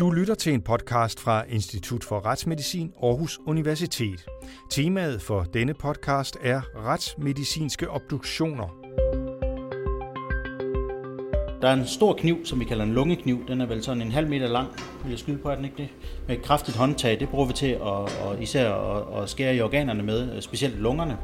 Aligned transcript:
Du 0.00 0.10
lytter 0.10 0.34
til 0.34 0.54
en 0.54 0.62
podcast 0.62 1.20
fra 1.20 1.44
Institut 1.48 2.04
for 2.04 2.26
Retsmedicin 2.26 2.92
Aarhus 3.02 3.40
Universitet. 3.46 4.26
Temaet 4.70 5.22
for 5.22 5.42
denne 5.42 5.74
podcast 5.74 6.36
er 6.42 6.60
retsmedicinske 6.76 7.90
obduktioner. 7.90 8.68
Der 11.62 11.68
er 11.68 11.72
en 11.72 11.86
stor 11.86 12.14
kniv, 12.14 12.46
som 12.46 12.60
vi 12.60 12.64
kalder 12.64 12.84
en 12.84 12.94
lungekniv. 12.94 13.46
Den 13.48 13.60
er 13.60 13.66
vel 13.66 13.82
sådan 13.82 14.02
en 14.02 14.12
halv 14.12 14.28
meter 14.28 14.48
lang, 14.48 14.68
vil 15.02 15.10
jeg 15.10 15.18
skyde 15.18 15.38
på, 15.38 15.48
at 15.48 15.56
den 15.56 15.64
ikke 15.64 15.76
det? 15.76 15.88
Med 16.28 16.36
et 16.36 16.42
kraftigt 16.42 16.76
håndtag. 16.76 17.20
Det 17.20 17.28
bruger 17.28 17.46
vi 17.46 17.52
til 17.52 17.70
at, 17.70 17.80
og 17.80 18.36
især 18.40 18.72
at, 18.72 19.22
at 19.22 19.28
skære 19.28 19.56
i 19.56 19.60
organerne 19.60 20.02
med, 20.02 20.42
specielt 20.42 20.80
lungerne. 20.80 21.18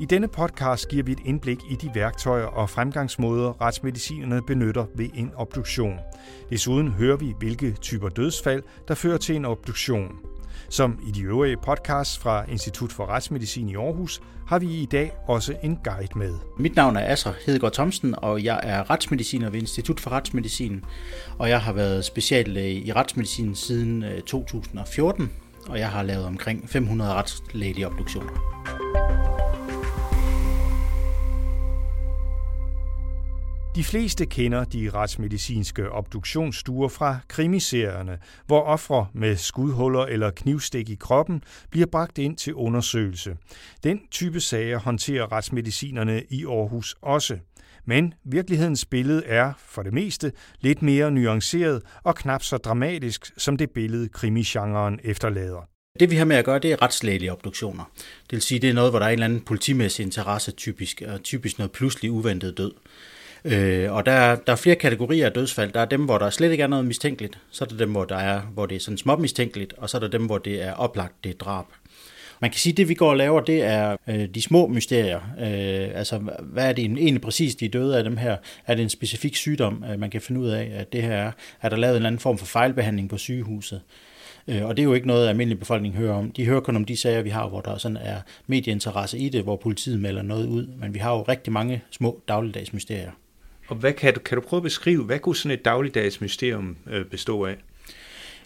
I 0.00 0.04
denne 0.04 0.28
podcast 0.28 0.88
giver 0.88 1.02
vi 1.02 1.12
et 1.12 1.18
indblik 1.24 1.58
i 1.70 1.74
de 1.74 1.90
værktøjer 1.94 2.44
og 2.44 2.70
fremgangsmåder, 2.70 3.60
retsmedicinerne 3.60 4.42
benytter 4.42 4.84
ved 4.94 5.08
en 5.14 5.30
obduktion. 5.36 5.98
Desuden 6.50 6.88
hører 6.88 7.16
vi, 7.16 7.34
hvilke 7.38 7.72
typer 7.72 8.08
dødsfald, 8.08 8.62
der 8.88 8.94
fører 8.94 9.18
til 9.18 9.36
en 9.36 9.44
obduktion. 9.44 10.08
Som 10.68 10.98
i 11.08 11.10
de 11.10 11.22
øvrige 11.22 11.56
podcasts 11.56 12.18
fra 12.18 12.44
Institut 12.50 12.92
for 12.92 13.06
Retsmedicin 13.06 13.68
i 13.68 13.74
Aarhus, 13.74 14.22
har 14.46 14.58
vi 14.58 14.66
i 14.66 14.86
dag 14.86 15.12
også 15.26 15.54
en 15.62 15.78
guide 15.84 16.18
med. 16.18 16.34
Mit 16.58 16.76
navn 16.76 16.96
er 16.96 17.12
Asser 17.12 17.32
Hedegaard 17.46 17.72
Thomsen, 17.72 18.14
og 18.18 18.44
jeg 18.44 18.60
er 18.62 18.90
retsmediciner 18.90 19.50
ved 19.50 19.60
Institut 19.60 20.00
for 20.00 20.10
Retsmedicin. 20.10 20.84
Og 21.38 21.48
jeg 21.48 21.60
har 21.60 21.72
været 21.72 22.04
speciallæge 22.04 22.80
i 22.80 22.92
retsmedicin 22.92 23.54
siden 23.54 24.04
øh, 24.04 24.20
2014, 24.20 25.30
og 25.68 25.78
jeg 25.78 25.90
har 25.90 26.02
lavet 26.02 26.26
omkring 26.26 26.70
500 26.70 27.14
retslægelige 27.14 27.86
obduktioner. 27.86 28.58
De 33.78 33.84
fleste 33.84 34.26
kender 34.26 34.64
de 34.64 34.90
retsmedicinske 34.94 35.90
obduktionsstuer 35.90 36.88
fra 36.88 37.18
krimiserierne, 37.28 38.18
hvor 38.46 38.62
ofre 38.62 39.06
med 39.14 39.36
skudhuller 39.36 40.00
eller 40.00 40.30
knivstik 40.30 40.90
i 40.90 40.94
kroppen 40.94 41.42
bliver 41.70 41.86
bragt 41.86 42.18
ind 42.18 42.36
til 42.36 42.54
undersøgelse. 42.54 43.36
Den 43.84 44.00
type 44.10 44.40
sager 44.40 44.78
håndterer 44.78 45.32
retsmedicinerne 45.32 46.22
i 46.30 46.44
Aarhus 46.44 46.96
også. 47.02 47.38
Men 47.84 48.14
virkelighedens 48.24 48.84
billede 48.84 49.24
er, 49.26 49.52
for 49.58 49.82
det 49.82 49.92
meste, 49.92 50.32
lidt 50.60 50.82
mere 50.82 51.10
nuanceret 51.10 51.82
og 52.02 52.14
knap 52.14 52.42
så 52.42 52.56
dramatisk, 52.56 53.32
som 53.36 53.56
det 53.56 53.70
billede 53.70 54.08
krimisgenren 54.08 55.00
efterlader. 55.04 55.68
Det 56.00 56.10
vi 56.10 56.16
har 56.16 56.24
med 56.24 56.36
at 56.36 56.44
gøre, 56.44 56.58
det 56.58 56.72
er 56.72 56.82
retslægelige 56.82 57.32
obduktioner. 57.32 57.84
Det 57.96 58.32
vil 58.32 58.42
sige, 58.42 58.60
det 58.60 58.70
er 58.70 58.74
noget, 58.74 58.92
hvor 58.92 58.98
der 58.98 59.06
er 59.06 59.10
en 59.10 59.12
eller 59.12 59.26
anden 59.26 59.40
politimæssig 59.40 60.02
interesse 60.02 60.52
typisk, 60.52 61.02
og 61.06 61.22
typisk 61.22 61.58
noget 61.58 61.72
pludselig 61.72 62.10
uventet 62.10 62.58
død. 62.58 62.72
Øh, 63.44 63.92
og 63.92 64.06
der, 64.06 64.34
der 64.34 64.52
er 64.52 64.56
flere 64.56 64.76
kategorier 64.76 65.26
af 65.26 65.32
dødsfald. 65.32 65.72
Der 65.72 65.80
er 65.80 65.84
dem, 65.84 66.04
hvor 66.04 66.18
der 66.18 66.30
slet 66.30 66.50
ikke 66.50 66.62
er 66.62 66.66
noget 66.66 66.84
mistænkeligt. 66.84 67.38
Så 67.50 67.64
er 67.64 67.68
der 67.68 67.76
dem, 67.76 67.90
hvor, 67.90 68.04
der 68.04 68.16
er, 68.16 68.40
hvor 68.40 68.66
det 68.66 68.76
er 68.76 68.80
sådan 68.80 68.98
småt 68.98 69.20
mistænkeligt. 69.20 69.74
Og 69.76 69.90
så 69.90 69.96
er 69.96 70.00
der 70.00 70.08
dem, 70.08 70.26
hvor 70.26 70.38
det 70.38 70.62
er 70.62 70.72
oplagt, 70.72 71.24
det 71.24 71.30
er 71.30 71.34
drab. 71.34 71.64
Man 72.40 72.50
kan 72.50 72.58
sige, 72.58 72.72
at 72.72 72.76
det 72.76 72.88
vi 72.88 72.94
går 72.94 73.10
og 73.10 73.16
laver, 73.16 73.40
det 73.40 73.62
er 73.62 73.96
øh, 74.08 74.28
de 74.34 74.42
små 74.42 74.66
mysterier. 74.66 75.20
Øh, 75.40 75.98
altså, 75.98 76.18
hvad 76.42 76.68
er 76.68 76.72
det 76.72 76.84
egentlig 76.84 77.20
præcis, 77.20 77.54
de 77.54 77.64
er 77.64 77.68
døde 77.68 77.98
af 77.98 78.04
dem 78.04 78.16
her? 78.16 78.36
Er 78.66 78.74
det 78.74 78.82
en 78.82 78.88
specifik 78.88 79.36
sygdom, 79.36 79.84
øh, 79.92 80.00
man 80.00 80.10
kan 80.10 80.20
finde 80.20 80.40
ud 80.40 80.48
af, 80.48 80.72
at 80.74 80.92
det 80.92 81.02
her 81.02 81.12
er? 81.12 81.32
Er 81.62 81.68
der 81.68 81.76
lavet 81.76 81.92
en 81.92 81.96
eller 81.96 82.06
anden 82.06 82.18
form 82.18 82.38
for 82.38 82.46
fejlbehandling 82.46 83.08
på 83.08 83.18
sygehuset? 83.18 83.80
Øh, 84.48 84.64
og 84.64 84.76
det 84.76 84.82
er 84.82 84.84
jo 84.84 84.94
ikke 84.94 85.06
noget, 85.06 85.28
almindelig 85.28 85.58
befolkning 85.58 85.94
hører 85.94 86.14
om. 86.14 86.30
De 86.30 86.46
hører 86.46 86.60
kun 86.60 86.76
om 86.76 86.84
de 86.84 86.96
sager, 86.96 87.22
vi 87.22 87.30
har, 87.30 87.48
hvor 87.48 87.60
der 87.60 87.78
sådan 87.78 87.96
er 87.96 88.20
medieinteresse 88.46 89.18
i 89.18 89.28
det, 89.28 89.42
hvor 89.42 89.56
politiet 89.56 90.00
melder 90.00 90.22
noget 90.22 90.46
ud. 90.46 90.66
Men 90.66 90.94
vi 90.94 90.98
har 90.98 91.12
jo 91.12 91.22
rigtig 91.22 91.52
mange 91.52 91.82
små 91.90 92.22
dagligdags 92.28 92.72
mysterier. 92.72 93.10
Og 93.68 93.76
hvad 93.76 93.92
kan 93.92 94.14
du, 94.14 94.20
kan 94.20 94.38
du 94.38 94.42
prøve 94.48 94.58
at 94.58 94.62
beskrive, 94.62 95.04
hvad 95.04 95.18
kunne 95.18 95.36
sådan 95.36 95.58
et 95.58 95.64
dagligdags 95.64 96.20
mysterium 96.20 96.76
øh, 96.86 97.04
bestå 97.04 97.44
af? 97.44 97.56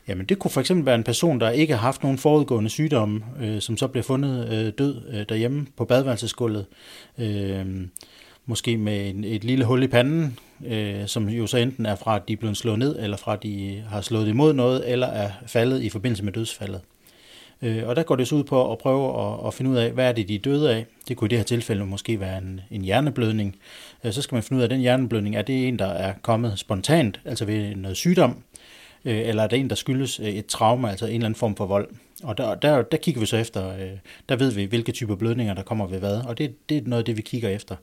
Jamen 0.08 0.26
det 0.26 0.38
kunne 0.38 0.50
for 0.50 0.60
eksempel 0.60 0.86
være 0.86 0.94
en 0.94 1.04
person, 1.04 1.40
der 1.40 1.50
ikke 1.50 1.74
har 1.74 1.80
haft 1.80 2.02
nogen 2.02 2.18
forudgående 2.18 2.70
sygdomme, 2.70 3.24
øh, 3.42 3.60
som 3.60 3.76
så 3.76 3.86
bliver 3.86 4.04
fundet 4.04 4.52
øh, 4.52 4.72
død 4.78 5.02
øh, 5.12 5.24
derhjemme 5.28 5.66
på 5.76 5.84
badeværelsesgulvet. 5.84 6.66
Øh, 7.18 7.66
måske 8.46 8.76
med 8.76 9.10
en, 9.10 9.24
et 9.24 9.44
lille 9.44 9.64
hul 9.64 9.82
i 9.82 9.86
panden, 9.86 10.38
øh, 10.66 11.06
som 11.06 11.28
jo 11.28 11.46
så 11.46 11.56
enten 11.56 11.86
er 11.86 11.94
fra, 11.96 12.16
at 12.16 12.22
de 12.28 12.32
er 12.32 12.36
blevet 12.36 12.56
slået 12.56 12.78
ned, 12.78 12.98
eller 12.98 13.16
fra, 13.16 13.32
at 13.32 13.42
de 13.42 13.84
har 13.88 14.00
slået 14.00 14.28
imod 14.28 14.52
noget, 14.52 14.92
eller 14.92 15.06
er 15.06 15.30
faldet 15.46 15.82
i 15.82 15.88
forbindelse 15.88 16.24
med 16.24 16.32
dødsfaldet. 16.32 16.80
Øh, 17.62 17.88
og 17.88 17.96
der 17.96 18.02
går 18.02 18.16
det 18.16 18.28
så 18.28 18.34
ud 18.34 18.44
på 18.44 18.72
at 18.72 18.78
prøve 18.78 19.20
at, 19.20 19.46
at 19.46 19.54
finde 19.54 19.70
ud 19.70 19.76
af, 19.76 19.90
hvad 19.90 20.08
er 20.08 20.12
det, 20.12 20.28
de 20.28 20.34
er 20.34 20.38
døde 20.38 20.74
af. 20.74 20.86
Det 21.08 21.16
kunne 21.16 21.26
i 21.26 21.28
det 21.28 21.38
her 21.38 21.44
tilfælde 21.44 21.86
måske 21.86 22.20
være 22.20 22.38
en, 22.38 22.60
en 22.70 22.82
hjerneblødning. 22.82 23.56
Øh, 24.04 24.12
så 24.12 24.22
skal 24.22 24.34
man 24.34 24.42
finde 24.42 24.58
ud 24.58 24.62
af, 24.62 24.66
at 24.66 24.70
den 24.70 24.80
hjerneblødning, 24.80 25.36
er 25.36 25.42
det 25.42 25.68
en, 25.68 25.78
der 25.78 25.86
er 25.86 26.12
kommet 26.22 26.58
spontant, 26.58 27.20
altså 27.24 27.44
ved 27.44 27.76
noget 27.76 27.96
sygdom, 27.96 28.36
øh, 29.04 29.28
eller 29.28 29.42
er 29.42 29.46
det 29.46 29.58
en, 29.58 29.70
der 29.70 29.76
skyldes 29.76 30.20
øh, 30.20 30.26
et 30.26 30.46
traume, 30.46 30.90
altså 30.90 31.06
en 31.06 31.12
eller 31.12 31.26
anden 31.26 31.38
form 31.38 31.56
for 31.56 31.66
vold. 31.66 31.88
Og 32.22 32.38
der, 32.38 32.54
der, 32.54 32.82
der 32.82 32.96
kigger 32.96 33.20
vi 33.20 33.26
så 33.26 33.36
efter, 33.36 33.74
øh, 33.74 33.90
der 34.28 34.36
ved 34.36 34.52
vi, 34.52 34.64
hvilke 34.64 34.92
typer 34.92 35.16
blødninger, 35.16 35.54
der 35.54 35.62
kommer 35.62 35.86
ved 35.86 35.98
hvad, 35.98 36.20
og 36.28 36.38
det, 36.38 36.68
det 36.68 36.76
er 36.76 36.82
noget 36.86 37.02
af 37.02 37.04
det, 37.04 37.16
vi 37.16 37.22
kigger 37.22 37.48
efter. 37.48 37.76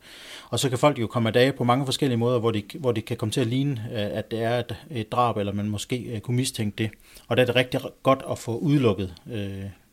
Og 0.49 0.59
så 0.59 0.69
kan 0.69 0.77
folk 0.77 0.99
jo 0.99 1.07
komme 1.07 1.29
af 1.29 1.33
dage 1.33 1.53
på 1.53 1.63
mange 1.63 1.85
forskellige 1.85 2.17
måder, 2.17 2.39
hvor 2.39 2.51
de, 2.51 2.63
hvor 2.79 2.91
de 2.91 3.01
kan 3.01 3.17
komme 3.17 3.31
til 3.31 3.41
at 3.41 3.47
ligne, 3.47 3.85
øh, 3.91 4.17
at 4.17 4.31
det 4.31 4.43
er 4.43 4.59
et, 4.59 4.75
et 4.91 5.11
drab, 5.11 5.37
eller 5.37 5.53
man 5.53 5.69
måske 5.69 5.97
øh, 5.97 6.19
kunne 6.19 6.37
mistænke 6.37 6.75
det. 6.77 6.89
Og 7.27 7.37
der 7.37 7.43
er 7.43 7.45
det 7.45 7.55
rigtig 7.55 7.79
godt 8.03 8.23
at 8.31 8.37
få 8.37 8.57
udelukket 8.57 9.13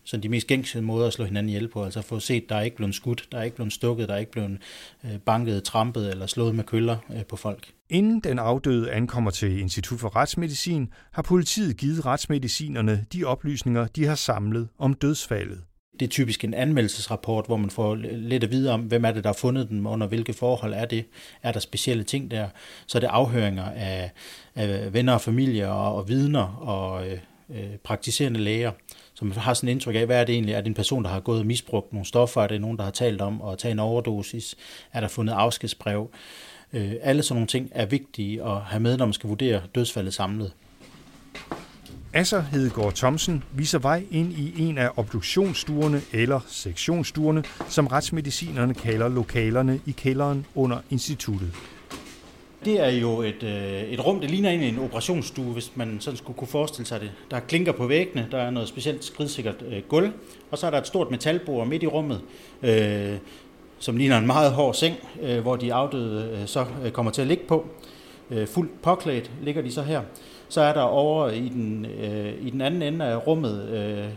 sådan 0.06 0.22
de 0.22 0.28
mest 0.28 0.46
gængse 0.46 0.80
måder 0.80 1.06
at 1.06 1.12
slå 1.12 1.24
hinanden 1.24 1.48
ihjel 1.48 1.68
på. 1.68 1.84
Altså 1.84 2.02
få 2.02 2.20
set, 2.20 2.48
der 2.48 2.56
er 2.56 2.60
ikke 2.60 2.76
blevet 2.76 2.94
skudt, 2.94 3.28
der 3.32 3.38
er 3.38 3.42
ikke 3.42 3.56
blevet 3.56 3.72
stukket, 3.72 4.08
der 4.08 4.14
er 4.14 4.18
ikke 4.18 4.32
blevet 4.32 4.58
øh, 5.04 5.18
banket, 5.18 5.64
trampet 5.64 6.10
eller 6.10 6.26
slået 6.26 6.54
med 6.54 6.64
køller 6.64 6.96
øh, 7.14 7.24
på 7.24 7.36
folk. 7.36 7.72
Inden 7.90 8.20
den 8.20 8.38
afdøde 8.38 8.92
ankommer 8.92 9.30
til 9.30 9.58
Institut 9.58 10.00
for 10.00 10.16
Retsmedicin, 10.16 10.92
har 11.12 11.22
politiet 11.22 11.76
givet 11.76 12.06
retsmedicinerne 12.06 13.06
de 13.12 13.24
oplysninger, 13.24 13.86
de 13.86 14.06
har 14.06 14.14
samlet 14.14 14.68
om 14.78 14.94
dødsfaldet. 14.94 15.62
Det 16.00 16.06
er 16.06 16.10
typisk 16.10 16.44
en 16.44 16.54
anmeldelsesrapport, 16.54 17.46
hvor 17.46 17.56
man 17.56 17.70
får 17.70 17.94
lidt 17.94 18.44
at 18.44 18.50
vide 18.50 18.70
om, 18.72 18.80
hvem 18.80 19.04
er 19.04 19.12
det, 19.12 19.24
der 19.24 19.28
har 19.28 19.34
fundet 19.34 19.68
dem, 19.68 19.86
under 19.86 20.06
hvilke 20.06 20.32
forhold 20.32 20.72
er 20.74 20.84
det, 20.84 21.04
er 21.42 21.52
der 21.52 21.60
specielle 21.60 22.04
ting 22.04 22.30
der. 22.30 22.48
Så 22.86 22.98
er 22.98 23.00
det 23.00 23.06
afhøringer 23.06 23.64
af, 23.64 24.10
af 24.54 24.92
venner 24.92 25.12
og 25.12 25.20
familie 25.20 25.70
og, 25.70 25.94
og 25.94 26.08
vidner 26.08 26.42
og 26.44 27.08
øh, 27.08 27.18
øh, 27.50 27.76
praktiserende 27.84 28.40
læger, 28.40 28.72
som 29.16 29.32
har 29.32 29.54
sådan 29.54 29.68
et 29.68 29.72
indtryk 29.72 29.94
af, 29.94 30.06
hvad 30.06 30.20
er 30.20 30.24
det 30.24 30.32
egentlig? 30.32 30.52
Er 30.54 30.60
det 30.60 30.68
en 30.68 30.74
person, 30.74 31.04
der 31.04 31.10
har 31.10 31.20
gået 31.20 31.40
og 31.40 31.46
misbrugt 31.46 31.92
nogle 31.92 32.06
stoffer? 32.06 32.42
Er 32.42 32.46
det 32.46 32.60
nogen, 32.60 32.76
der 32.76 32.84
har 32.84 32.90
talt 32.90 33.20
om 33.20 33.42
at 33.42 33.58
tage 33.58 33.72
en 33.72 33.78
overdosis? 33.78 34.56
Er 34.92 35.00
der 35.00 35.08
fundet 35.08 35.32
afskedsbrev? 35.32 36.10
Øh, 36.72 36.92
alle 37.02 37.22
sådan 37.22 37.36
nogle 37.36 37.46
ting 37.46 37.70
er 37.72 37.86
vigtige 37.86 38.42
at 38.44 38.60
have 38.60 38.80
med, 38.80 38.96
når 38.96 39.06
man 39.06 39.12
skal 39.12 39.28
vurdere 39.28 39.62
dødsfaldet 39.74 40.14
samlet. 40.14 40.52
Asser 42.12 42.40
Hedegaard 42.40 42.92
Thomsen 42.92 43.44
viser 43.52 43.78
vej 43.78 44.06
ind 44.10 44.32
i 44.32 44.62
en 44.62 44.78
af 44.78 44.90
obduktionsstuerne 44.96 46.00
eller 46.12 46.40
sektionsstuerne, 46.48 47.44
som 47.68 47.86
retsmedicinerne 47.86 48.74
kalder 48.74 49.08
lokalerne 49.08 49.80
i 49.86 49.90
kælderen 49.90 50.46
under 50.54 50.78
instituttet. 50.90 51.52
Det 52.66 52.80
er 52.80 52.88
jo 52.88 53.22
et, 53.22 53.42
øh, 53.42 53.82
et 53.82 54.06
rum, 54.06 54.20
det 54.20 54.30
ligner 54.30 54.48
egentlig 54.48 54.68
en 54.68 54.78
operationsstue, 54.78 55.52
hvis 55.52 55.72
man 55.74 55.96
sådan 56.00 56.16
skulle 56.16 56.36
kunne 56.36 56.48
forestille 56.48 56.86
sig 56.86 57.00
det. 57.00 57.12
Der 57.30 57.36
er 57.36 57.40
klinker 57.40 57.72
på 57.72 57.86
væggene, 57.86 58.28
der 58.30 58.38
er 58.38 58.50
noget 58.50 58.68
specielt 58.68 59.04
skridsikkert 59.04 59.64
øh, 59.68 59.82
gulv, 59.88 60.12
og 60.50 60.58
så 60.58 60.66
er 60.66 60.70
der 60.70 60.78
et 60.78 60.86
stort 60.86 61.10
metalbord 61.10 61.66
midt 61.66 61.82
i 61.82 61.86
rummet, 61.86 62.20
øh, 62.62 63.16
som 63.78 63.96
ligner 63.96 64.18
en 64.18 64.26
meget 64.26 64.52
hård 64.52 64.74
seng, 64.74 64.94
øh, 65.22 65.40
hvor 65.40 65.56
de 65.56 65.74
afdøde 65.74 66.38
øh, 66.40 66.46
så 66.46 66.66
øh, 66.84 66.90
kommer 66.90 67.12
til 67.12 67.22
at 67.22 67.28
ligge 67.28 67.44
på. 67.48 67.66
Øh, 68.30 68.46
fuldt 68.46 68.82
påklædt 68.82 69.30
ligger 69.42 69.62
de 69.62 69.72
så 69.72 69.82
her. 69.82 70.02
Så 70.48 70.60
er 70.60 70.72
der 70.72 70.82
over 70.82 71.28
i 71.28 71.48
den, 71.48 71.86
øh, 72.00 72.32
i 72.42 72.50
den 72.50 72.60
anden 72.60 72.82
ende 72.82 73.04
af 73.04 73.26
rummet, 73.26 73.68
øh, 73.68 74.08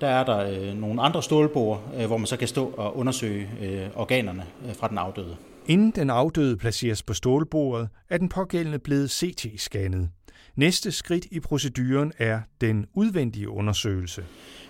der 0.00 0.08
er 0.08 0.24
der 0.24 0.50
øh, 0.50 0.80
nogle 0.80 1.02
andre 1.02 1.22
stålbord, 1.22 1.82
øh, 2.00 2.06
hvor 2.06 2.16
man 2.16 2.26
så 2.26 2.36
kan 2.36 2.48
stå 2.48 2.72
og 2.76 2.96
undersøge 2.96 3.48
øh, 3.62 3.86
organerne 3.96 4.44
øh, 4.68 4.74
fra 4.74 4.88
den 4.88 4.98
afdøde. 4.98 5.36
Inden 5.68 5.90
den 5.90 6.10
afdøde 6.10 6.56
placeres 6.56 7.02
på 7.02 7.14
stålbordet, 7.14 7.88
er 8.10 8.18
den 8.18 8.28
pågældende 8.28 8.78
blevet 8.78 9.10
CT-scannet. 9.10 10.08
Næste 10.56 10.92
skridt 10.92 11.26
i 11.30 11.40
proceduren 11.40 12.12
er 12.18 12.40
den 12.60 12.86
udvendige 12.94 13.48
undersøgelse. 13.48 14.24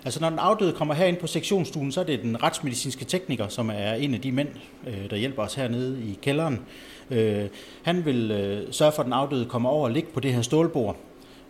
Altså 0.05 0.21
når 0.21 0.29
den 0.29 0.39
afdøde 0.39 0.73
kommer 0.73 0.93
herind 0.93 1.17
på 1.17 1.27
sektionsstuen, 1.27 1.91
så 1.91 1.99
er 1.99 2.05
det 2.05 2.23
den 2.23 2.43
retsmedicinske 2.43 3.05
tekniker, 3.05 3.47
som 3.47 3.69
er 3.69 3.93
en 3.93 4.13
af 4.13 4.21
de 4.21 4.31
mænd, 4.31 4.49
øh, 4.87 5.09
der 5.09 5.15
hjælper 5.15 5.43
os 5.43 5.55
hernede 5.55 6.03
i 6.03 6.19
kælderen. 6.21 6.59
Øh, 7.11 7.45
han 7.83 8.05
vil 8.05 8.31
øh, 8.31 8.73
sørge 8.73 8.91
for, 8.91 8.99
at 8.99 9.05
den 9.05 9.13
afdøde 9.13 9.45
kommer 9.45 9.69
over 9.69 9.83
og 9.83 9.91
ligge 9.91 10.09
på 10.13 10.19
det 10.19 10.33
her 10.33 10.41
stålbord. 10.41 10.97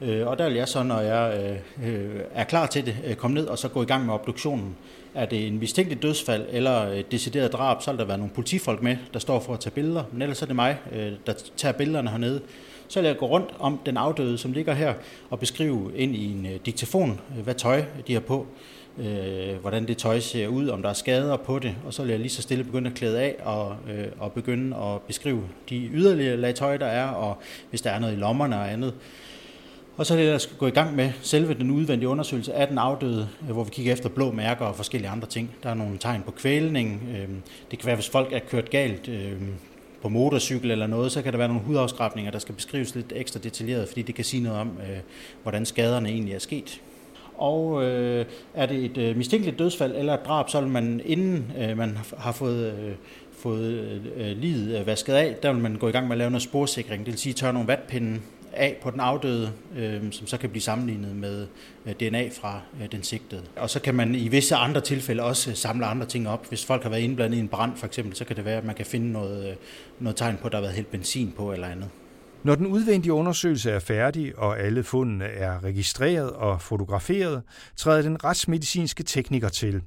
Øh, 0.01 0.27
og 0.27 0.37
der 0.37 0.47
vil 0.47 0.57
jeg 0.57 0.67
så, 0.67 0.83
når 0.83 0.99
jeg 0.99 1.57
øh, 1.83 1.89
øh, 1.89 2.21
er 2.33 2.43
klar 2.43 2.65
til 2.65 2.85
det, 2.85 3.17
komme 3.17 3.35
ned 3.35 3.45
og 3.45 3.57
så 3.57 3.67
gå 3.67 3.81
i 3.81 3.85
gang 3.85 4.05
med 4.05 4.13
obduktionen. 4.13 4.75
Er 5.15 5.25
det 5.25 5.47
en 5.47 5.59
mistænkelig 5.59 6.01
dødsfald 6.01 6.45
eller 6.49 6.81
et 6.81 7.11
decideret 7.11 7.53
drab, 7.53 7.81
så 7.81 7.91
vil 7.91 7.99
der 7.99 8.05
være 8.05 8.17
nogle 8.17 8.33
politifolk 8.33 8.81
med, 8.81 8.97
der 9.13 9.19
står 9.19 9.39
for 9.39 9.53
at 9.53 9.59
tage 9.59 9.71
billeder. 9.71 10.03
Men 10.11 10.21
ellers 10.21 10.41
er 10.41 10.45
det 10.45 10.55
mig, 10.55 10.77
øh, 10.91 11.11
der 11.25 11.33
tager 11.57 11.73
billederne 11.73 12.09
hernede. 12.09 12.41
Så 12.87 12.99
vil 12.99 13.07
jeg 13.07 13.17
gå 13.17 13.25
rundt 13.25 13.49
om 13.59 13.79
den 13.85 13.97
afdøde, 13.97 14.37
som 14.37 14.51
ligger 14.51 14.73
her, 14.73 14.93
og 15.29 15.39
beskrive 15.39 15.91
ind 15.95 16.15
i 16.15 16.31
en 16.31 16.45
øh, 16.45 16.51
diktafon, 16.65 17.21
øh, 17.37 17.43
hvad 17.43 17.55
tøj 17.55 17.83
de 18.07 18.13
har 18.13 18.19
på, 18.19 18.47
øh, 18.97 19.55
hvordan 19.61 19.87
det 19.87 19.97
tøj 19.97 20.19
ser 20.19 20.47
ud, 20.47 20.67
om 20.67 20.81
der 20.81 20.89
er 20.89 20.93
skader 20.93 21.37
på 21.37 21.59
det, 21.59 21.75
og 21.85 21.93
så 21.93 22.01
vil 22.01 22.09
jeg 22.09 22.19
lige 22.19 22.29
så 22.29 22.41
stille 22.41 22.63
begynde 22.63 22.89
at 22.89 22.95
klæde 22.95 23.19
af 23.19 23.35
og, 23.43 23.75
øh, 23.89 24.07
og 24.19 24.31
begynde 24.31 24.77
at 24.77 25.01
beskrive 25.01 25.43
de 25.69 25.89
yderligere 25.93 26.37
lag 26.37 26.55
tøj, 26.55 26.77
der 26.77 26.85
er, 26.85 27.07
og 27.07 27.37
hvis 27.69 27.81
der 27.81 27.89
er 27.89 27.99
noget 27.99 28.13
i 28.13 28.19
lommerne 28.19 28.55
og 28.55 28.71
andet. 28.71 28.93
Og 29.99 30.05
så 30.05 30.13
er 30.13 30.17
det 30.17 30.41
skal 30.41 30.57
gå 30.57 30.67
i 30.67 30.71
gang 30.71 30.95
med 30.95 31.11
selve 31.21 31.53
den 31.53 31.71
udvendige 31.71 32.09
undersøgelse 32.09 32.53
af 32.53 32.67
den 32.67 32.77
afdøde, 32.77 33.29
øh, 33.41 33.51
hvor 33.51 33.63
vi 33.63 33.69
kigger 33.69 33.93
efter 33.93 34.09
blå 34.09 34.31
mærker 34.31 34.65
og 34.65 34.75
forskellige 34.75 35.09
andre 35.09 35.27
ting. 35.27 35.55
Der 35.63 35.69
er 35.69 35.73
nogle 35.73 35.97
tegn 35.97 36.21
på 36.21 36.31
kvælning. 36.31 37.09
Øhm, 37.17 37.41
det 37.71 37.79
kan 37.79 37.85
være, 37.85 37.95
hvis 37.95 38.09
folk 38.09 38.33
er 38.33 38.39
kørt 38.39 38.69
galt 38.69 39.09
øhm, 39.09 39.53
på 40.01 40.09
motorcykel 40.09 40.71
eller 40.71 40.87
noget, 40.87 41.11
så 41.11 41.21
kan 41.21 41.31
der 41.31 41.37
være 41.37 41.47
nogle 41.47 41.63
hudafskrabninger, 41.63 42.31
der 42.31 42.39
skal 42.39 42.55
beskrives 42.55 42.95
lidt 42.95 43.13
ekstra 43.15 43.39
detaljeret, 43.39 43.87
fordi 43.87 44.01
det 44.01 44.15
kan 44.15 44.25
sige 44.25 44.43
noget 44.43 44.59
om, 44.59 44.67
øh, 44.67 44.97
hvordan 45.43 45.65
skaderne 45.65 46.09
egentlig 46.09 46.33
er 46.33 46.39
sket. 46.39 46.81
Og 47.37 47.83
øh, 47.83 48.25
er 48.53 48.65
det 48.65 48.85
et 48.85 48.97
øh, 48.97 49.17
mistænkeligt 49.17 49.59
dødsfald 49.59 49.95
eller 49.95 50.13
et 50.13 50.25
drab, 50.25 50.49
så 50.49 50.61
vil 50.61 50.69
man, 50.69 51.01
inden 51.05 51.51
øh, 51.59 51.77
man 51.77 51.97
har 52.17 52.31
fået, 52.31 52.73
øh, 52.73 52.91
fået 53.31 54.01
øh, 54.17 54.37
livet 54.37 54.79
øh, 54.79 54.87
vasket 54.87 55.13
af, 55.13 55.35
der 55.43 55.53
vil 55.53 55.61
man 55.61 55.75
gå 55.75 55.87
i 55.87 55.91
gang 55.91 56.07
med 56.07 56.13
at 56.13 56.17
lave 56.17 56.31
noget 56.31 56.43
sporsikring, 56.43 57.05
det 57.05 57.11
vil 57.11 57.19
sige 57.19 57.33
tørre 57.33 57.53
nogle 57.53 57.67
vatpinde 57.67 58.19
af 58.53 58.77
på 58.81 58.91
den 58.91 58.99
afdøde, 58.99 59.51
øh, 59.75 60.11
som 60.11 60.27
så 60.27 60.37
kan 60.37 60.49
blive 60.49 60.61
sammenlignet 60.61 61.15
med 61.15 61.47
øh, 61.85 61.93
DNA 61.93 62.29
fra 62.41 62.61
øh, 62.81 62.91
den 62.91 63.03
sigtede. 63.03 63.41
Og 63.55 63.69
så 63.69 63.81
kan 63.81 63.95
man 63.95 64.15
i 64.15 64.27
visse 64.27 64.55
andre 64.55 64.81
tilfælde 64.81 65.23
også 65.23 65.55
samle 65.55 65.85
andre 65.85 66.05
ting 66.05 66.29
op. 66.29 66.47
Hvis 66.49 66.65
folk 66.65 66.83
har 66.83 66.89
været 66.89 67.01
indblandet 67.01 67.37
i 67.37 67.39
en 67.39 67.47
brand 67.47 67.77
for 67.77 67.85
eksempel, 67.85 68.15
så 68.15 68.25
kan 68.25 68.35
det 68.35 68.45
være, 68.45 68.57
at 68.57 68.65
man 68.65 68.75
kan 68.75 68.85
finde 68.85 69.11
noget, 69.11 69.49
øh, 69.49 69.55
noget 69.99 70.15
tegn 70.15 70.37
på, 70.41 70.45
at 70.45 70.51
der 70.51 70.57
har 70.57 70.61
været 70.61 70.75
helt 70.75 70.91
benzin 70.91 71.33
på 71.37 71.53
eller 71.53 71.67
andet. 71.67 71.89
Når 72.43 72.55
den 72.55 72.67
udvendige 72.67 73.13
undersøgelse 73.13 73.71
er 73.71 73.79
færdig, 73.79 74.39
og 74.39 74.59
alle 74.59 74.83
fundene 74.83 75.25
er 75.25 75.63
registreret 75.63 76.29
og 76.31 76.61
fotograferet, 76.61 77.41
træder 77.75 78.01
den 78.01 78.23
retsmedicinske 78.23 79.03
tekniker 79.03 79.49
til. 79.49 79.81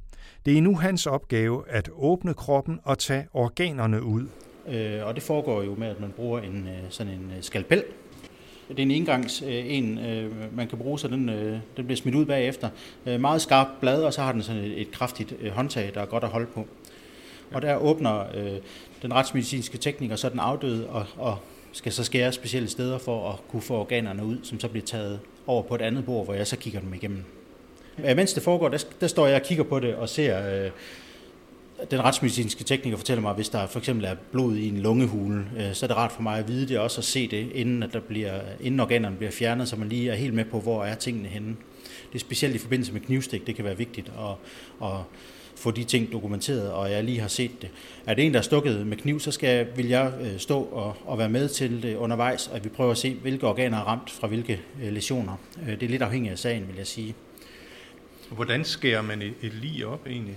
Det 0.46 0.58
er 0.58 0.62
nu 0.62 0.76
hans 0.76 1.06
opgave 1.06 1.68
at 1.68 1.90
åbne 1.92 2.34
kroppen 2.34 2.80
og 2.84 2.98
tage 2.98 3.26
organerne 3.32 4.02
ud. 4.02 4.26
Øh, 4.68 5.06
og 5.06 5.14
det 5.14 5.22
foregår 5.22 5.62
jo 5.62 5.74
med, 5.74 5.88
at 5.88 6.00
man 6.00 6.10
bruger 6.16 6.40
en, 6.40 6.68
øh, 6.68 6.90
sådan 6.90 7.12
en 7.12 7.32
øh, 7.36 7.42
skalpel. 7.42 7.84
Det 8.72 8.78
er 8.78 8.82
en 8.82 8.90
engangs 8.90 9.42
øh, 9.42 9.64
en, 9.66 9.98
øh, 9.98 10.56
man 10.56 10.68
kan 10.68 10.78
bruge, 10.78 10.98
så 10.98 11.08
den, 11.08 11.28
øh, 11.28 11.58
den 11.76 11.84
bliver 11.84 11.96
smidt 11.96 12.14
ud 12.14 12.24
bagefter. 12.24 12.68
Meget 13.18 13.42
skarpt 13.42 13.80
blad, 13.80 14.02
og 14.02 14.12
så 14.12 14.22
har 14.22 14.32
den 14.32 14.42
sådan 14.42 14.62
et, 14.62 14.80
et 14.80 14.90
kraftigt 14.90 15.34
håndtag, 15.50 15.90
der 15.94 16.00
er 16.00 16.06
godt 16.06 16.24
at 16.24 16.30
holde 16.30 16.46
på. 16.46 16.66
Og 17.52 17.62
der 17.62 17.76
åbner 17.76 18.24
den 19.02 19.14
retsmedicinske 19.14 19.78
tekniker 19.78 20.16
så 20.16 20.28
den 20.28 20.40
afdøde 20.40 20.86
og, 20.86 21.06
og 21.16 21.38
skal 21.72 21.92
så 21.92 22.04
skære 22.04 22.32
specielle 22.32 22.68
steder 22.68 22.98
for 22.98 23.30
at 23.30 23.48
kunne 23.48 23.62
få 23.62 23.74
organerne 23.74 24.24
ud, 24.24 24.36
som 24.42 24.60
så 24.60 24.68
bliver 24.68 24.86
taget 24.86 25.20
over 25.46 25.62
på 25.62 25.74
et 25.74 25.82
andet 25.82 26.04
bord, 26.04 26.24
hvor 26.24 26.34
jeg 26.34 26.46
så 26.46 26.56
kigger 26.56 26.80
dem 26.80 26.94
igennem. 26.94 27.24
Mens 27.98 28.32
det 28.32 28.42
foregår, 28.42 28.68
der, 28.68 28.84
der 29.00 29.06
står 29.06 29.26
jeg 29.26 29.36
og 29.36 29.42
kigger 29.42 29.64
på 29.64 29.80
det 29.80 29.94
og 29.94 30.08
ser, 30.08 30.64
øh, 30.64 30.70
den 31.90 32.04
retsmedicinske 32.04 32.64
tekniker 32.64 32.96
fortæller 32.96 33.22
mig, 33.22 33.30
at 33.30 33.36
hvis 33.36 33.48
der 33.48 33.66
for 33.66 33.78
eksempel 33.78 34.04
er 34.04 34.14
blod 34.32 34.56
i 34.56 34.68
en 34.68 34.78
lungehule, 34.78 35.44
øh, 35.58 35.74
så 35.74 35.86
er 35.86 35.88
det 35.88 35.96
rart 35.96 36.12
for 36.12 36.22
mig 36.22 36.38
at 36.38 36.48
vide 36.48 36.68
det 36.68 36.78
også 36.78 37.00
at 37.00 37.04
se 37.04 37.28
det, 37.28 37.50
inden, 37.54 37.82
at 37.82 37.92
der 37.92 38.00
bliver, 38.00 38.40
inden 38.60 38.80
organerne 38.80 39.16
bliver 39.16 39.30
fjernet, 39.30 39.68
så 39.68 39.76
man 39.76 39.88
lige 39.88 40.10
er 40.10 40.14
helt 40.14 40.34
med 40.34 40.44
på, 40.44 40.60
hvor 40.60 40.84
er 40.84 40.94
tingene 40.94 41.28
henne. 41.28 41.56
Det 42.12 42.14
er 42.14 42.18
specielt 42.18 42.54
i 42.54 42.58
forbindelse 42.58 42.92
med 42.92 43.00
knivstik, 43.00 43.46
det 43.46 43.56
kan 43.56 43.64
være 43.64 43.76
vigtigt 43.76 44.12
at, 44.18 44.34
at 44.88 44.96
få 45.56 45.70
de 45.70 45.84
ting 45.84 46.12
dokumenteret, 46.12 46.70
og 46.70 46.90
jeg 46.90 47.04
lige 47.04 47.20
har 47.20 47.28
set 47.28 47.62
det. 47.62 47.70
Er 48.06 48.14
det 48.14 48.26
en, 48.26 48.32
der 48.32 48.38
er 48.38 48.42
stukket 48.42 48.86
med 48.86 48.96
kniv, 48.96 49.20
så 49.20 49.30
skal, 49.30 49.66
vil 49.76 49.88
jeg 49.88 50.12
øh, 50.20 50.38
stå 50.38 50.62
og, 50.62 50.96
og 51.04 51.18
være 51.18 51.28
med 51.28 51.48
til 51.48 51.82
det 51.82 51.96
undervejs, 51.96 52.48
og 52.48 52.64
vi 52.64 52.68
prøver 52.68 52.90
at 52.90 52.98
se, 52.98 53.14
hvilke 53.14 53.46
organer 53.46 53.78
er 53.78 53.82
ramt 53.82 54.10
fra 54.10 54.26
hvilke 54.26 54.60
øh, 54.82 54.92
lesioner. 54.92 55.36
Det 55.66 55.82
er 55.82 55.88
lidt 55.88 56.02
afhængigt 56.02 56.32
af 56.32 56.38
sagen, 56.38 56.68
vil 56.68 56.76
jeg 56.76 56.86
sige. 56.86 57.14
Hvordan 58.30 58.64
skærer 58.64 59.02
man 59.02 59.22
et, 59.22 59.34
et 59.42 59.54
lige 59.54 59.86
op 59.86 60.06
egentlig? 60.06 60.36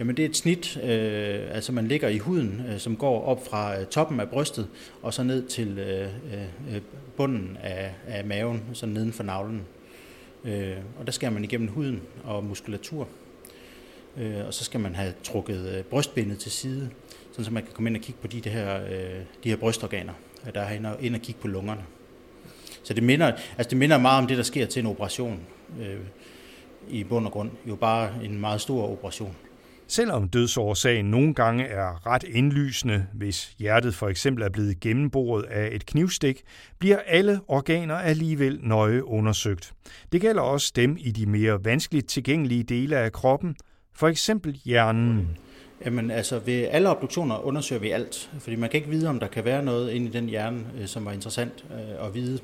Jamen 0.00 0.16
det 0.16 0.24
er 0.24 0.28
et 0.28 0.36
snit, 0.36 0.76
øh, 0.76 1.54
altså 1.54 1.72
man 1.72 1.88
ligger 1.88 2.08
i 2.08 2.18
huden, 2.18 2.62
øh, 2.68 2.78
som 2.78 2.96
går 2.96 3.24
op 3.24 3.46
fra 3.46 3.80
øh, 3.80 3.86
toppen 3.86 4.20
af 4.20 4.28
brystet 4.28 4.68
og 5.02 5.14
så 5.14 5.22
ned 5.22 5.48
til 5.48 5.78
øh, 5.78 6.08
øh, 6.32 6.74
øh 6.74 6.80
bunden 7.16 7.58
af, 7.62 7.94
af 8.06 8.24
maven, 8.24 8.62
så 8.72 8.86
neden 8.86 9.12
for 9.12 9.22
navlen. 9.22 9.62
Øh, 10.44 10.76
og 10.98 11.06
der 11.06 11.12
skærer 11.12 11.30
man 11.30 11.44
igennem 11.44 11.68
huden 11.68 12.02
og 12.24 12.44
muskulatur 12.44 13.08
øh, 14.16 14.46
og 14.46 14.54
så 14.54 14.64
skal 14.64 14.80
man 14.80 14.94
have 14.94 15.14
trukket 15.22 15.74
øh, 15.76 15.84
brystbenet 15.84 16.38
til 16.38 16.52
side, 16.52 16.90
sådan 17.32 17.44
så 17.44 17.50
man 17.50 17.62
kan 17.62 17.72
komme 17.72 17.90
ind 17.90 17.96
og 17.96 18.02
kigge 18.02 18.20
på 18.20 18.26
de, 18.26 18.40
de, 18.40 18.50
her, 18.50 18.84
øh, 18.84 19.20
de 19.44 19.48
her 19.48 19.56
brystorganer, 19.56 20.12
der 20.54 20.60
er 20.60 20.72
inde 20.72 20.96
og, 20.96 21.02
ind 21.02 21.14
og 21.14 21.20
kigge 21.20 21.40
på 21.40 21.48
lungerne. 21.48 21.84
Så 22.82 22.94
det 22.94 23.02
minder, 23.02 23.32
altså 23.58 23.70
det 23.70 23.78
minder 23.78 23.98
meget 23.98 24.18
om 24.22 24.26
det, 24.26 24.36
der 24.36 24.42
sker 24.42 24.66
til 24.66 24.80
en 24.80 24.86
operation 24.86 25.40
øh, 25.80 26.00
i 26.88 27.04
bund 27.04 27.26
og 27.26 27.32
grund. 27.32 27.50
Jo 27.68 27.74
bare 27.74 28.24
en 28.24 28.40
meget 28.40 28.60
stor 28.60 28.88
operation. 28.92 29.36
Selvom 29.90 30.28
dødsårsagen 30.28 31.04
nogle 31.04 31.34
gange 31.34 31.64
er 31.64 32.06
ret 32.06 32.22
indlysende, 32.22 33.06
hvis 33.12 33.54
hjertet 33.58 33.94
for 33.94 34.08
eksempel 34.08 34.44
er 34.44 34.48
blevet 34.48 34.80
gennemboret 34.80 35.42
af 35.42 35.68
et 35.72 35.86
knivstik, 35.86 36.42
bliver 36.78 36.98
alle 37.06 37.40
organer 37.48 37.94
alligevel 37.94 38.58
nøje 38.62 39.04
undersøgt. 39.04 39.72
Det 40.12 40.20
gælder 40.20 40.42
også 40.42 40.72
dem 40.76 40.96
i 41.00 41.10
de 41.10 41.26
mere 41.26 41.64
vanskeligt 41.64 42.08
tilgængelige 42.08 42.62
dele 42.62 42.96
af 42.96 43.12
kroppen, 43.12 43.56
for 43.94 44.08
eksempel 44.08 44.60
hjernen. 44.64 45.38
Jamen 45.84 46.10
altså, 46.10 46.38
ved 46.38 46.68
alle 46.70 46.88
obduktioner 46.88 47.46
undersøger 47.46 47.80
vi 47.80 47.90
alt, 47.90 48.30
fordi 48.38 48.56
man 48.56 48.70
kan 48.70 48.78
ikke 48.78 48.90
vide, 48.90 49.08
om 49.08 49.20
der 49.20 49.26
kan 49.26 49.44
være 49.44 49.62
noget 49.62 49.92
inde 49.92 50.06
i 50.06 50.10
den 50.10 50.26
hjerne, 50.26 50.66
øh, 50.80 50.86
som 50.86 51.04
var 51.04 51.12
interessant 51.12 51.64
øh, 51.72 52.06
at 52.06 52.14
vide. 52.14 52.38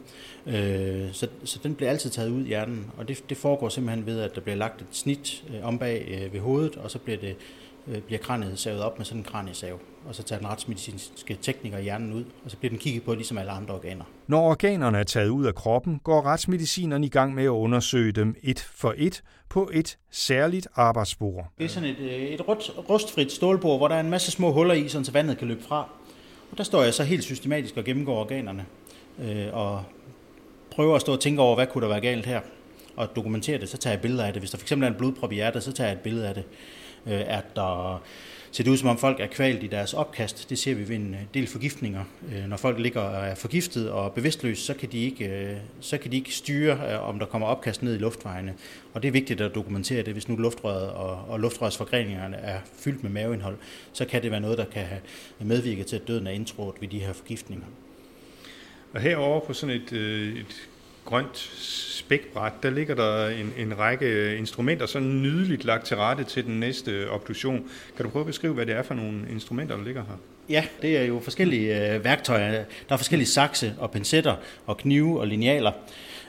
Øh, 0.46 1.12
så, 1.12 1.28
så 1.44 1.58
den 1.62 1.74
bliver 1.74 1.90
altid 1.90 2.10
taget 2.10 2.30
ud 2.30 2.44
i 2.44 2.48
hjernen, 2.48 2.90
og 2.98 3.08
det, 3.08 3.24
det 3.28 3.36
foregår 3.36 3.68
simpelthen 3.68 4.06
ved, 4.06 4.20
at 4.20 4.34
der 4.34 4.40
bliver 4.40 4.56
lagt 4.56 4.80
et 4.80 4.86
snit 4.90 5.44
øh, 5.54 5.66
om 5.66 5.78
bag 5.78 6.08
øh, 6.08 6.32
ved 6.32 6.40
hovedet, 6.40 6.76
og 6.76 6.90
så 6.90 6.98
bliver, 6.98 7.18
det, 7.18 7.36
bliver 8.06 8.18
kraniet 8.18 8.58
savet 8.58 8.82
op 8.82 8.98
med 8.98 9.06
sådan 9.06 9.20
en 9.20 9.24
kraniesav 9.24 9.80
og 10.08 10.14
så 10.14 10.22
tager 10.22 10.38
den 10.38 10.48
retsmedicinske 10.48 11.38
tekniker 11.42 11.78
hjernen 11.78 12.12
ud, 12.12 12.24
og 12.44 12.50
så 12.50 12.56
bliver 12.56 12.70
den 12.70 12.78
kigget 12.78 13.02
på 13.02 13.14
ligesom 13.14 13.38
alle 13.38 13.52
andre 13.52 13.74
organer. 13.74 14.04
Når 14.26 14.50
organerne 14.50 14.98
er 14.98 15.04
taget 15.04 15.28
ud 15.28 15.44
af 15.44 15.54
kroppen, 15.54 16.00
går 16.04 16.22
retsmedicineren 16.22 17.04
i 17.04 17.08
gang 17.08 17.34
med 17.34 17.44
at 17.44 17.48
undersøge 17.48 18.12
dem 18.12 18.34
et 18.42 18.60
for 18.74 18.94
et 18.96 19.22
på 19.48 19.70
et 19.72 19.98
særligt 20.10 20.68
arbejdsbord. 20.74 21.52
Det 21.58 21.64
er 21.64 21.68
sådan 21.68 21.88
et, 21.88 21.98
øh, 21.98 22.12
et 22.12 22.48
rødt, 22.48 22.70
rustfrit 22.90 23.32
stålbord, 23.32 23.78
hvor 23.78 23.88
der 23.88 23.94
er 23.94 24.00
en 24.00 24.10
masse 24.10 24.30
små 24.30 24.52
huller 24.52 24.74
i, 24.74 24.88
så 24.88 25.10
vandet 25.12 25.38
kan 25.38 25.48
løbe 25.48 25.62
fra. 25.62 25.88
Og 26.50 26.58
der 26.58 26.64
står 26.64 26.82
jeg 26.82 26.94
så 26.94 27.04
helt 27.04 27.24
systematisk 27.24 27.76
og 27.76 27.84
gennemgår 27.84 28.20
organerne, 28.20 28.66
øh, 29.18 29.46
og 29.52 29.84
prøver 30.70 30.94
at 30.94 31.00
stå 31.00 31.12
og 31.12 31.20
tænke 31.20 31.42
over, 31.42 31.54
hvad 31.54 31.66
kunne 31.66 31.82
der 31.82 31.88
være 31.88 32.00
galt 32.00 32.26
her, 32.26 32.40
og 32.96 33.16
dokumentere 33.16 33.58
det, 33.58 33.68
så 33.68 33.76
tager 33.78 33.94
jeg 33.94 34.02
billeder 34.02 34.24
af 34.24 34.32
det. 34.32 34.42
Hvis 34.42 34.50
der 34.50 34.58
fx 34.58 34.72
er 34.72 34.76
en 34.76 34.94
blodprop 34.94 35.32
i 35.32 35.34
hjertet, 35.34 35.62
så 35.62 35.72
tager 35.72 35.88
jeg 35.88 35.96
et 35.96 36.02
billede 36.02 36.28
af 36.28 36.34
det. 36.34 36.44
Øh, 37.06 37.20
er 37.26 37.40
der 37.56 38.02
ser 38.56 38.64
det 38.64 38.70
ud 38.70 38.76
som 38.76 38.88
om 38.88 38.98
folk 38.98 39.20
er 39.20 39.26
kvalt 39.26 39.62
i 39.62 39.66
deres 39.66 39.94
opkast. 39.94 40.50
Det 40.50 40.58
ser 40.58 40.74
vi 40.74 40.88
ved 40.88 40.96
en 40.96 41.14
øh, 41.14 41.20
del 41.34 41.46
forgiftninger. 41.46 42.04
Øh, 42.32 42.48
når 42.48 42.56
folk 42.56 42.78
ligger 42.78 43.00
og 43.00 43.26
er 43.26 43.34
forgiftet 43.34 43.90
og 43.90 44.12
bevidstløse, 44.12 44.62
så 44.62 44.74
kan 44.74 44.92
de 44.92 44.98
ikke, 44.98 45.24
øh, 45.24 45.56
så 45.80 45.98
kan 45.98 46.10
de 46.10 46.16
ikke 46.16 46.34
styre, 46.34 47.00
om 47.00 47.18
der 47.18 47.26
kommer 47.26 47.48
opkast 47.48 47.82
ned 47.82 47.94
i 47.94 47.98
luftvejene. 47.98 48.54
Og 48.94 49.02
det 49.02 49.08
er 49.08 49.12
vigtigt 49.12 49.40
at 49.40 49.54
dokumentere 49.54 50.02
det. 50.02 50.12
Hvis 50.12 50.28
nu 50.28 50.36
luftrøret 50.36 50.90
og, 50.90 51.24
og 51.28 51.40
luftrørsforgreningerne 51.40 52.36
er 52.36 52.60
fyldt 52.78 53.02
med 53.02 53.10
maveindhold, 53.10 53.56
så 53.92 54.04
kan 54.04 54.22
det 54.22 54.30
være 54.30 54.40
noget, 54.40 54.58
der 54.58 54.64
kan 54.64 54.82
have 54.82 55.00
medvirket 55.40 55.86
til, 55.86 55.96
at 55.96 56.08
døden 56.08 56.26
er 56.26 56.30
indtrådt 56.30 56.80
ved 56.80 56.88
de 56.88 56.98
her 56.98 57.12
forgiftninger. 57.12 57.66
Og 58.92 59.00
herover 59.00 59.40
på 59.40 59.52
sådan 59.52 59.76
et, 59.76 59.92
et 59.92 60.68
grønt 61.06 61.36
spækbræt, 61.96 62.52
der 62.62 62.70
ligger 62.70 62.94
der 62.94 63.28
en, 63.28 63.52
en 63.58 63.78
række 63.78 64.36
instrumenter, 64.36 64.86
så 64.86 65.00
nydeligt 65.00 65.64
lagt 65.64 65.86
til 65.86 65.96
rette 65.96 66.24
til 66.24 66.44
den 66.44 66.60
næste 66.60 67.10
obduktion. 67.10 67.64
Kan 67.96 68.04
du 68.04 68.10
prøve 68.10 68.20
at 68.20 68.26
beskrive, 68.26 68.54
hvad 68.54 68.66
det 68.66 68.74
er 68.74 68.82
for 68.82 68.94
nogle 68.94 69.20
instrumenter, 69.30 69.76
der 69.76 69.84
ligger 69.84 70.02
her? 70.02 70.16
Ja, 70.48 70.64
det 70.82 70.98
er 70.98 71.04
jo 71.04 71.20
forskellige 71.20 71.94
øh, 71.94 72.04
værktøjer. 72.04 72.52
Der 72.52 72.64
er 72.88 72.96
forskellige 72.96 73.28
sakse 73.28 73.74
og 73.78 73.90
pincetter 73.90 74.34
og 74.66 74.76
knive 74.76 75.20
og 75.20 75.26
linealer. 75.26 75.72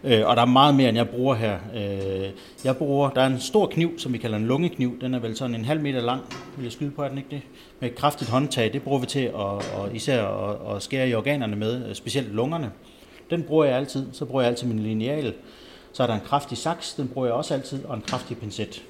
Øh, 0.03 0.27
og 0.27 0.35
der 0.35 0.41
er 0.41 0.45
meget 0.45 0.75
mere, 0.75 0.89
end 0.89 0.97
jeg 0.97 1.09
bruger 1.09 1.35
her. 1.35 1.57
Øh, 1.75 2.29
jeg 2.63 2.77
bruger, 2.77 3.09
der 3.09 3.21
er 3.21 3.27
en 3.27 3.39
stor 3.39 3.67
kniv, 3.67 3.99
som 3.99 4.13
vi 4.13 4.17
kalder 4.17 4.37
en 4.37 4.47
lungekniv. 4.47 5.01
Den 5.01 5.13
er 5.13 5.19
vel 5.19 5.35
sådan 5.35 5.55
en 5.55 5.65
halv 5.65 5.81
meter 5.81 6.01
lang, 6.01 6.21
vil 6.57 6.63
jeg 6.63 6.71
skyde 6.71 6.91
på, 6.91 7.03
er 7.03 7.09
den 7.09 7.17
ikke 7.17 7.29
det? 7.29 7.41
Med 7.79 7.89
et 7.89 7.95
kraftigt 7.95 8.29
håndtag. 8.29 8.73
Det 8.73 8.81
bruger 8.81 8.99
vi 8.99 9.05
til 9.05 9.23
at, 9.23 9.35
og 9.35 9.89
især 9.93 10.23
at, 10.23 10.75
at 10.75 10.83
skære 10.83 11.09
i 11.09 11.13
organerne 11.13 11.55
med, 11.55 11.89
øh, 11.89 11.95
specielt 11.95 12.35
lungerne. 12.35 12.71
Den 13.29 13.43
bruger 13.43 13.65
jeg 13.65 13.75
altid. 13.75 14.07
Så 14.13 14.25
bruger 14.25 14.41
jeg 14.41 14.49
altid 14.49 14.67
min 14.67 14.79
lineal. 14.79 15.33
Så 15.93 16.03
er 16.03 16.07
der 16.07 16.13
en 16.13 16.25
kraftig 16.25 16.57
saks, 16.57 16.93
den 16.93 17.07
bruger 17.07 17.27
jeg 17.27 17.35
også 17.35 17.53
altid, 17.53 17.85
og 17.85 17.95
en 17.95 18.01
kraftig 18.01 18.37
pincet. 18.37 18.83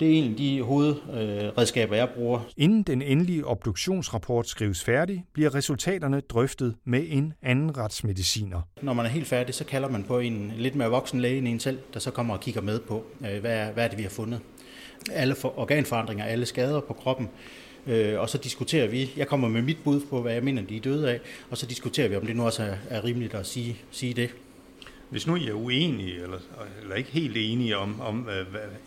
Det 0.00 0.08
er 0.08 0.22
en 0.22 0.30
af 0.30 0.36
de 0.36 0.62
hovedredskaber, 0.62 1.96
jeg 1.96 2.08
bruger. 2.08 2.40
Inden 2.56 2.82
den 2.82 3.02
endelige 3.02 3.46
obduktionsrapport 3.46 4.48
skrives 4.48 4.84
færdig, 4.84 5.24
bliver 5.32 5.54
resultaterne 5.54 6.20
drøftet 6.20 6.74
med 6.84 7.04
en 7.08 7.32
anden 7.42 7.76
retsmediciner. 7.76 8.60
Når 8.82 8.92
man 8.92 9.06
er 9.06 9.10
helt 9.10 9.26
færdig, 9.26 9.54
så 9.54 9.64
kalder 9.64 9.88
man 9.88 10.04
på 10.04 10.18
en 10.18 10.52
lidt 10.56 10.74
mere 10.74 10.88
voksen 10.88 11.20
læge 11.20 11.38
end 11.38 11.48
en 11.48 11.60
selv, 11.60 11.78
der 11.94 12.00
så 12.00 12.10
kommer 12.10 12.34
og 12.34 12.40
kigger 12.40 12.60
med 12.60 12.80
på, 12.80 13.04
øh, 13.20 13.40
hvad 13.40 13.56
er, 13.56 13.72
hvad 13.72 13.84
er 13.84 13.88
det, 13.88 13.98
vi 13.98 14.02
har 14.02 14.10
fundet. 14.10 14.40
Alle 15.12 15.34
organforandringer, 15.44 16.24
alle 16.24 16.46
skader 16.46 16.80
på 16.80 16.92
kroppen, 16.92 17.28
øh, 17.86 18.20
og 18.20 18.30
så 18.30 18.38
diskuterer 18.38 18.86
vi, 18.88 19.10
jeg 19.16 19.28
kommer 19.28 19.48
med 19.48 19.62
mit 19.62 19.78
bud 19.84 20.00
på, 20.10 20.22
hvad 20.22 20.32
jeg 20.32 20.42
mener, 20.42 20.62
de 20.62 20.76
er 20.76 20.80
døde 20.80 21.10
af, 21.10 21.20
og 21.50 21.58
så 21.58 21.66
diskuterer 21.66 22.08
vi, 22.08 22.16
om 22.16 22.26
det 22.26 22.36
nu 22.36 22.44
også 22.44 22.62
er, 22.62 22.74
er 22.88 23.04
rimeligt 23.04 23.34
at 23.34 23.46
sige, 23.46 23.78
sige 23.90 24.14
det. 24.14 24.30
Hvis 25.10 25.26
nu 25.26 25.36
I 25.36 25.48
er 25.48 25.52
uenige, 25.52 26.14
eller, 26.14 26.38
eller 26.82 26.94
ikke 26.94 27.10
helt 27.10 27.36
enige 27.36 27.76
om, 27.76 28.00
om 28.00 28.28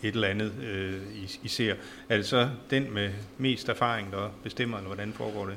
et 0.02 0.14
eller 0.14 0.28
andet, 0.28 0.52
øh, 0.62 0.94
I, 1.14 1.30
I 1.42 1.48
ser, 1.48 1.74
er 2.08 2.16
det 2.16 2.26
så 2.26 2.48
den 2.70 2.94
med 2.94 3.10
mest 3.38 3.68
erfaring, 3.68 4.12
der 4.12 4.30
bestemmer, 4.42 4.76
eller 4.76 4.88
hvordan 4.88 5.12
foregår 5.12 5.46
det? 5.46 5.56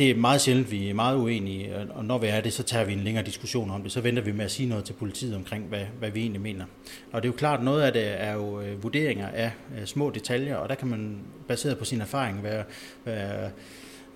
Det 0.00 0.10
er 0.10 0.14
meget 0.14 0.40
sjældent, 0.40 0.70
vi 0.70 0.88
er 0.88 0.94
meget 0.94 1.16
uenige, 1.16 1.76
og 1.90 2.04
når 2.04 2.18
vi 2.18 2.26
er 2.26 2.40
det, 2.40 2.52
så 2.52 2.62
tager 2.62 2.84
vi 2.84 2.92
en 2.92 3.00
længere 3.00 3.24
diskussion 3.24 3.70
om 3.70 3.82
det. 3.82 3.92
Så 3.92 4.00
venter 4.00 4.22
vi 4.22 4.32
med 4.32 4.44
at 4.44 4.50
sige 4.50 4.68
noget 4.68 4.84
til 4.84 4.92
politiet 4.92 5.36
omkring, 5.36 5.64
hvad, 5.64 5.84
hvad 5.98 6.10
vi 6.10 6.20
egentlig 6.20 6.40
mener. 6.40 6.64
Og 7.12 7.22
det 7.22 7.28
er 7.28 7.32
jo 7.32 7.36
klart, 7.36 7.62
noget 7.62 7.82
af 7.82 7.92
det 7.92 8.22
er 8.22 8.32
jo 8.32 8.60
øh, 8.60 8.82
vurderinger 8.82 9.28
af 9.28 9.52
øh, 9.78 9.86
små 9.86 10.10
detaljer, 10.10 10.56
og 10.56 10.68
der 10.68 10.74
kan 10.74 10.88
man 10.88 11.18
baseret 11.48 11.78
på 11.78 11.84
sin 11.84 12.00
erfaring 12.00 12.42
være, 12.42 12.64
være 13.04 13.50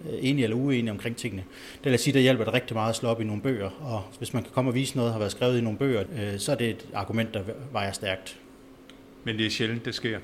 enig 0.04 0.30
enige 0.30 0.44
eller 0.44 0.56
uenige 0.56 0.90
omkring 0.90 1.16
tingene. 1.16 1.44
Det 1.84 1.90
vil 1.90 1.98
sige, 1.98 2.14
der 2.14 2.20
hjælper 2.20 2.44
det 2.44 2.54
rigtig 2.54 2.76
meget 2.76 2.90
at 2.90 2.96
slå 2.96 3.08
op 3.08 3.20
i 3.20 3.24
nogle 3.24 3.42
bøger, 3.42 3.70
og 3.80 4.02
hvis 4.18 4.34
man 4.34 4.42
kan 4.42 4.52
komme 4.52 4.70
og 4.70 4.74
vise 4.74 4.96
noget, 4.96 5.08
der 5.08 5.12
har 5.12 5.18
været 5.18 5.32
skrevet 5.32 5.58
i 5.58 5.60
nogle 5.60 5.78
bøger, 5.78 6.04
så 6.38 6.52
er 6.52 6.56
det 6.56 6.70
et 6.70 6.86
argument, 6.94 7.34
der 7.34 7.42
vejer 7.72 7.92
stærkt. 7.92 8.38
Men 9.24 9.38
det 9.38 9.46
er 9.46 9.50
sjældent, 9.50 9.84
det 9.84 9.94
sker? 9.94 10.18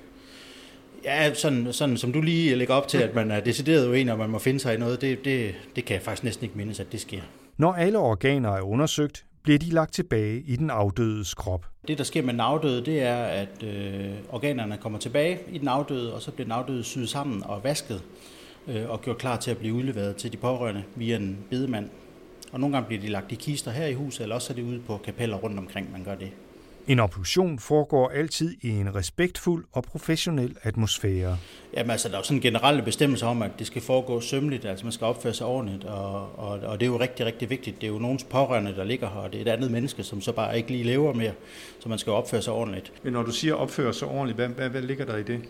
Ja, 1.04 1.34
sådan, 1.34 1.72
sådan 1.72 1.96
som 1.96 2.12
du 2.12 2.20
lige 2.20 2.54
lægger 2.54 2.74
op 2.74 2.88
til, 2.88 2.98
at 2.98 3.14
man 3.14 3.30
er 3.30 3.40
decideret 3.40 3.88
uenig, 3.88 4.12
og 4.12 4.18
man 4.18 4.30
må 4.30 4.38
finde 4.38 4.60
sig 4.60 4.74
i 4.74 4.78
noget, 4.78 5.00
det, 5.00 5.24
det, 5.24 5.54
det 5.76 5.84
kan 5.84 5.94
jeg 5.94 6.02
faktisk 6.02 6.24
næsten 6.24 6.44
ikke 6.44 6.58
mindes, 6.58 6.80
at 6.80 6.92
det 6.92 7.00
sker. 7.00 7.20
Når 7.58 7.72
alle 7.72 7.98
organer 7.98 8.50
er 8.50 8.60
undersøgt, 8.60 9.24
bliver 9.42 9.58
de 9.58 9.70
lagt 9.70 9.94
tilbage 9.94 10.42
i 10.46 10.56
den 10.56 10.70
afdødes 10.70 11.34
krop. 11.34 11.66
Det, 11.88 11.98
der 11.98 12.04
sker 12.04 12.22
med 12.22 12.32
den 12.32 12.40
afdøde, 12.40 12.84
det 12.84 13.02
er, 13.02 13.22
at 13.24 13.62
øh, 13.62 14.10
organerne 14.30 14.76
kommer 14.76 14.98
tilbage 14.98 15.38
i 15.52 15.58
den 15.58 15.68
afdøde, 15.68 16.14
og 16.14 16.22
så 16.22 16.30
bliver 16.30 16.44
den 16.44 16.52
afdøde 16.52 16.84
syet 16.84 17.08
sammen 17.08 17.42
og 17.44 17.64
vasket 17.64 18.02
øh, 18.68 18.90
og 18.90 19.00
gjort 19.00 19.18
klar 19.18 19.36
til 19.36 19.50
at 19.50 19.58
blive 19.58 19.74
udleveret 19.74 20.16
til 20.16 20.32
de 20.32 20.36
pårørende 20.36 20.82
via 20.96 21.16
en 21.16 21.38
bedemand. 21.50 21.88
Og 22.52 22.60
nogle 22.60 22.76
gange 22.76 22.86
bliver 22.86 23.02
de 23.02 23.08
lagt 23.08 23.32
i 23.32 23.34
kister 23.34 23.70
her 23.70 23.86
i 23.86 23.94
huset, 23.94 24.22
eller 24.22 24.34
også 24.34 24.52
er 24.52 24.54
det 24.54 24.62
ude 24.62 24.80
på 24.86 24.96
kapeller 24.96 25.36
rundt 25.36 25.58
omkring, 25.58 25.92
man 25.92 26.04
gør 26.04 26.14
det. 26.14 26.30
En 26.90 26.98
obduktion 26.98 27.58
foregår 27.58 28.08
altid 28.08 28.56
i 28.60 28.68
en 28.68 28.94
respektfuld 28.94 29.64
og 29.72 29.82
professionel 29.82 30.56
atmosfære. 30.62 31.38
Jamen 31.76 31.90
altså, 31.90 32.08
der 32.08 32.14
er 32.14 32.18
jo 32.18 32.24
sådan 32.24 32.40
generelle 32.40 32.82
bestemmelser 32.82 33.26
om, 33.26 33.42
at 33.42 33.50
det 33.58 33.66
skal 33.66 33.82
foregå 33.82 34.20
sømmeligt, 34.20 34.64
altså 34.64 34.84
man 34.84 34.92
skal 34.92 35.04
opføre 35.04 35.34
sig 35.34 35.46
ordentligt, 35.46 35.84
og, 35.84 36.38
og, 36.38 36.48
og 36.48 36.80
det 36.80 36.86
er 36.86 36.90
jo 36.90 37.00
rigtig, 37.00 37.26
rigtig 37.26 37.50
vigtigt. 37.50 37.80
Det 37.80 37.86
er 37.86 37.92
jo 37.92 37.98
nogens 37.98 38.24
pårørende, 38.24 38.74
der 38.76 38.84
ligger 38.84 39.08
her, 39.08 39.20
og 39.20 39.32
det 39.32 39.38
er 39.38 39.42
et 39.42 39.48
andet 39.48 39.70
menneske, 39.70 40.02
som 40.02 40.20
så 40.20 40.32
bare 40.32 40.56
ikke 40.56 40.70
lige 40.70 40.84
lever 40.84 41.14
mere, 41.14 41.32
så 41.80 41.88
man 41.88 41.98
skal 41.98 42.12
opføre 42.12 42.42
sig 42.42 42.52
ordentligt. 42.52 42.92
Men 43.02 43.12
når 43.12 43.22
du 43.22 43.30
siger 43.30 43.54
opføre 43.54 43.94
sig 43.94 44.08
ordentligt, 44.08 44.36
hvad, 44.36 44.48
hvad, 44.48 44.68
hvad 44.68 44.82
ligger 44.82 45.04
der 45.04 45.16
i 45.16 45.22
det? 45.22 45.40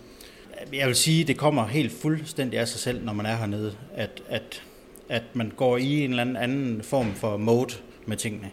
Jeg 0.72 0.86
vil 0.86 0.96
sige, 0.96 1.24
det 1.24 1.38
kommer 1.38 1.66
helt 1.66 1.92
fuldstændig 1.92 2.58
af 2.58 2.68
sig 2.68 2.80
selv, 2.80 3.04
når 3.04 3.12
man 3.12 3.26
er 3.26 3.36
hernede, 3.36 3.76
at, 3.94 4.22
at, 4.28 4.62
at 5.08 5.22
man 5.34 5.52
går 5.56 5.76
i 5.76 6.04
en 6.04 6.10
eller 6.10 6.40
anden 6.40 6.82
form 6.82 7.14
for 7.14 7.36
mode 7.36 7.74
med 8.06 8.16
tingene. 8.16 8.50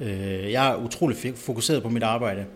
Øh, 0.00 0.52
jeg 0.52 0.70
er 0.70 0.76
utrolig 0.76 1.16
fokuseret 1.36 1.82
på 1.82 1.88
mit 1.88 2.02
arbejde, 2.02 2.46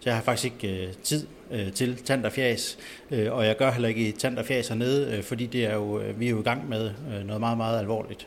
så 0.00 0.10
jeg 0.10 0.14
har 0.14 0.22
faktisk 0.22 0.44
ikke 0.44 0.86
øh, 0.86 0.92
tid 1.02 1.26
øh, 1.50 1.72
til 1.72 1.96
tand 1.96 2.24
og 2.24 2.32
fjæs, 2.32 2.78
øh, 3.10 3.32
og 3.32 3.46
jeg 3.46 3.56
gør 3.56 3.70
heller 3.70 3.88
ikke 3.88 4.12
tand 4.12 4.38
og 4.38 4.44
fjæs 4.44 4.68
hernede, 4.68 5.22
fordi 5.22 5.46
det 5.46 5.64
er 5.64 5.74
jo, 5.74 6.02
vi 6.16 6.26
er 6.26 6.30
jo 6.30 6.40
i 6.40 6.42
gang 6.42 6.68
med 6.68 6.90
noget 7.24 7.40
meget, 7.40 7.56
meget 7.56 7.78
alvorligt. 7.78 8.26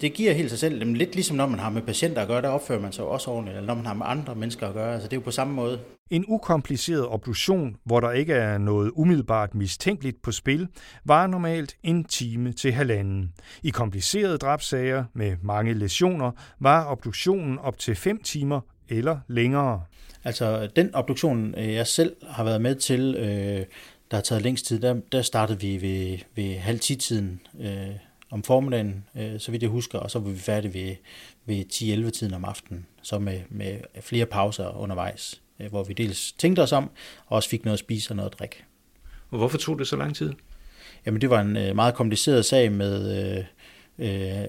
Det 0.00 0.14
giver 0.14 0.32
helt 0.32 0.50
sig 0.50 0.58
selv, 0.58 0.84
lidt 0.84 1.14
ligesom 1.14 1.36
når 1.36 1.46
man 1.46 1.58
har 1.58 1.70
med 1.70 1.82
patienter 1.82 2.22
at 2.22 2.28
gøre, 2.28 2.42
der 2.42 2.48
opfører 2.48 2.80
man 2.80 2.92
sig 2.92 3.04
også 3.04 3.30
ordentligt, 3.30 3.56
eller 3.56 3.66
når 3.66 3.74
man 3.74 3.86
har 3.86 3.94
med 3.94 4.06
andre 4.08 4.34
mennesker 4.34 4.68
at 4.68 4.74
gøre, 4.74 4.92
altså 4.92 5.08
det 5.08 5.16
er 5.16 5.20
jo 5.20 5.24
på 5.24 5.30
samme 5.30 5.54
måde. 5.54 5.78
En 6.10 6.24
ukompliceret 6.28 7.06
obduktion, 7.06 7.76
hvor 7.84 8.00
der 8.00 8.10
ikke 8.12 8.32
er 8.32 8.58
noget 8.58 8.90
umiddelbart 8.94 9.54
mistænkeligt 9.54 10.22
på 10.22 10.32
spil, 10.32 10.68
var 11.04 11.26
normalt 11.26 11.76
en 11.82 12.04
time 12.04 12.52
til 12.52 12.72
halvanden. 12.72 13.32
I 13.62 13.70
komplicerede 13.70 14.38
drabsager 14.38 15.04
med 15.14 15.36
mange 15.42 15.74
lesioner 15.74 16.30
var 16.60 16.90
obduktionen 16.90 17.58
op 17.58 17.78
til 17.78 17.94
fem 17.94 18.22
timer 18.22 18.60
eller 18.88 19.18
længere. 19.28 19.82
Altså 20.24 20.68
den 20.76 20.94
obduktion, 20.94 21.54
øh, 21.58 21.74
jeg 21.74 21.86
selv 21.86 22.16
har 22.28 22.44
været 22.44 22.60
med 22.60 22.74
til, 22.74 23.14
øh, 23.18 23.64
der 24.10 24.16
har 24.16 24.22
taget 24.22 24.42
længst 24.42 24.66
tid, 24.66 24.80
der, 24.80 25.00
der 25.12 25.22
startede 25.22 25.60
vi 25.60 25.82
ved, 25.82 26.18
ved 26.34 26.56
halv 26.56 26.80
tiden 26.80 27.40
øh, 27.60 27.90
om 28.30 28.42
formiddagen, 28.42 29.04
øh, 29.16 29.40
så 29.40 29.50
vidt 29.50 29.62
jeg 29.62 29.70
husker, 29.70 29.98
og 29.98 30.10
så 30.10 30.18
var 30.18 30.30
vi 30.30 30.38
færdige 30.38 30.74
ved, 30.74 30.96
ved 31.46 31.64
10-11 32.06 32.10
tiden 32.10 32.34
om 32.34 32.44
aftenen, 32.44 32.86
så 33.02 33.18
med, 33.18 33.40
med 33.48 33.78
flere 34.00 34.26
pauser 34.26 34.76
undervejs, 34.76 35.42
øh, 35.60 35.68
hvor 35.68 35.84
vi 35.84 35.92
dels 35.92 36.32
tænkte 36.32 36.60
os 36.60 36.72
om, 36.72 36.90
og 37.26 37.36
også 37.36 37.48
fik 37.48 37.64
noget 37.64 37.72
at 37.72 37.78
spise 37.80 38.10
og 38.10 38.16
noget 38.16 38.30
at 38.30 38.38
drikke. 38.38 38.64
Og 39.30 39.38
hvorfor 39.38 39.58
tog 39.58 39.78
det 39.78 39.88
så 39.88 39.96
lang 39.96 40.16
tid? 40.16 40.32
Jamen 41.06 41.20
det 41.20 41.30
var 41.30 41.40
en 41.40 41.56
øh, 41.56 41.74
meget 41.74 41.94
kompliceret 41.94 42.44
sag 42.44 42.72
med 42.72 43.26
øh, 43.98 44.42
øh, 44.42 44.48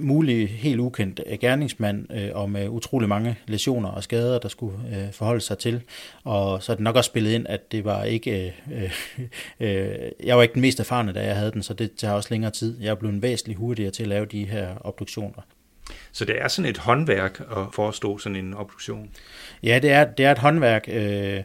mulig 0.00 0.48
helt 0.48 0.80
ukendt 0.80 1.20
øh, 1.26 1.38
gerningsmand 1.38 2.12
øh, 2.12 2.30
og 2.34 2.50
med 2.50 2.68
utrolig 2.68 3.08
mange 3.08 3.36
lesioner 3.46 3.88
og 3.88 4.02
skader, 4.02 4.38
der 4.38 4.48
skulle 4.48 4.78
øh, 4.92 5.12
forholde 5.12 5.40
sig 5.40 5.58
til. 5.58 5.82
Og 6.24 6.62
så 6.62 6.72
er 6.72 6.76
det 6.76 6.84
nok 6.84 6.96
også 6.96 7.08
spillet 7.08 7.30
ind, 7.30 7.46
at 7.48 7.72
det 7.72 7.84
var 7.84 8.04
ikke... 8.04 8.54
Øh, 8.72 8.92
øh, 9.60 9.88
jeg 10.24 10.36
var 10.36 10.42
ikke 10.42 10.54
den 10.54 10.62
mest 10.62 10.80
erfarne, 10.80 11.12
da 11.12 11.24
jeg 11.24 11.36
havde 11.36 11.52
den, 11.52 11.62
så 11.62 11.74
det 11.74 11.92
tager 11.96 12.14
også 12.14 12.28
længere 12.30 12.50
tid. 12.50 12.80
Jeg 12.80 12.90
er 12.90 12.94
blevet 12.94 13.22
væsentligt 13.22 13.58
hurtigere 13.58 13.90
til 13.90 14.02
at 14.02 14.08
lave 14.08 14.26
de 14.26 14.44
her 14.44 14.68
obduktioner. 14.80 15.42
Så 16.12 16.24
det 16.24 16.40
er 16.40 16.48
sådan 16.48 16.70
et 16.70 16.78
håndværk 16.78 17.40
at 17.40 17.66
forestå 17.72 18.18
sådan 18.18 18.36
en 18.36 18.54
obduktion? 18.54 19.10
Ja, 19.62 19.78
det 19.82 19.90
er, 19.90 20.04
det 20.04 20.26
er 20.26 20.32
et 20.32 20.38
håndværk. 20.38 20.88
Øh, 20.88 21.42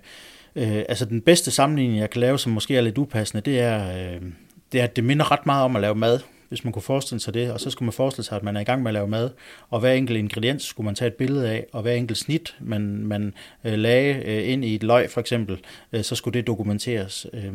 øh, 0.56 0.84
altså 0.90 1.06
den 1.06 1.22
bedste 1.22 1.52
sammenligning, 1.52 2.00
jeg 2.00 2.10
kan 2.10 2.22
lave, 2.22 2.40
som 2.40 2.52
måske 2.52 2.78
er 2.78 2.82
lidt 2.82 2.98
upassende, 2.98 3.42
det 3.42 3.60
er, 3.60 4.14
øh, 4.14 4.22
det 4.72 4.80
er, 4.80 4.84
at 4.84 4.96
det 4.96 5.04
minder 5.04 5.32
ret 5.32 5.46
meget 5.46 5.64
om 5.66 5.76
at 5.76 5.82
lave 5.82 5.96
mad 5.96 6.20
hvis 6.54 6.64
man 6.64 6.74
kunne 6.74 6.82
forestille 6.82 7.20
sig 7.20 7.34
det, 7.34 7.52
og 7.52 7.60
så 7.60 7.70
skulle 7.70 7.86
man 7.86 7.94
forestille 7.94 8.26
sig, 8.26 8.36
at 8.36 8.44
man 8.44 8.56
er 8.56 8.62
i 8.62 8.64
gang 8.64 8.82
med 8.82 8.90
at 8.90 8.94
lave 8.94 9.08
mad, 9.08 9.30
og 9.70 9.80
hver 9.80 9.92
enkelt 9.92 10.18
ingrediens 10.18 10.64
skulle 10.64 10.86
man 10.86 10.96
tage 10.96 11.08
et 11.08 11.14
billede 11.14 11.50
af, 11.50 11.66
og 11.72 11.82
hver 11.82 11.94
enkelt 11.94 12.18
snit, 12.18 12.56
man, 12.60 12.82
man 12.82 13.34
øh, 13.64 13.74
lagde 13.74 14.24
øh, 14.26 14.50
ind 14.50 14.66
i 14.66 14.76
et 14.76 14.84
løg 14.84 15.10
for 15.10 15.22
eksempel, 15.22 15.60
øh, 15.94 16.04
så 16.04 16.16
skulle 16.16 16.40
det 16.40 16.48
dokumenteres. 16.48 17.28
Øh, 17.34 17.54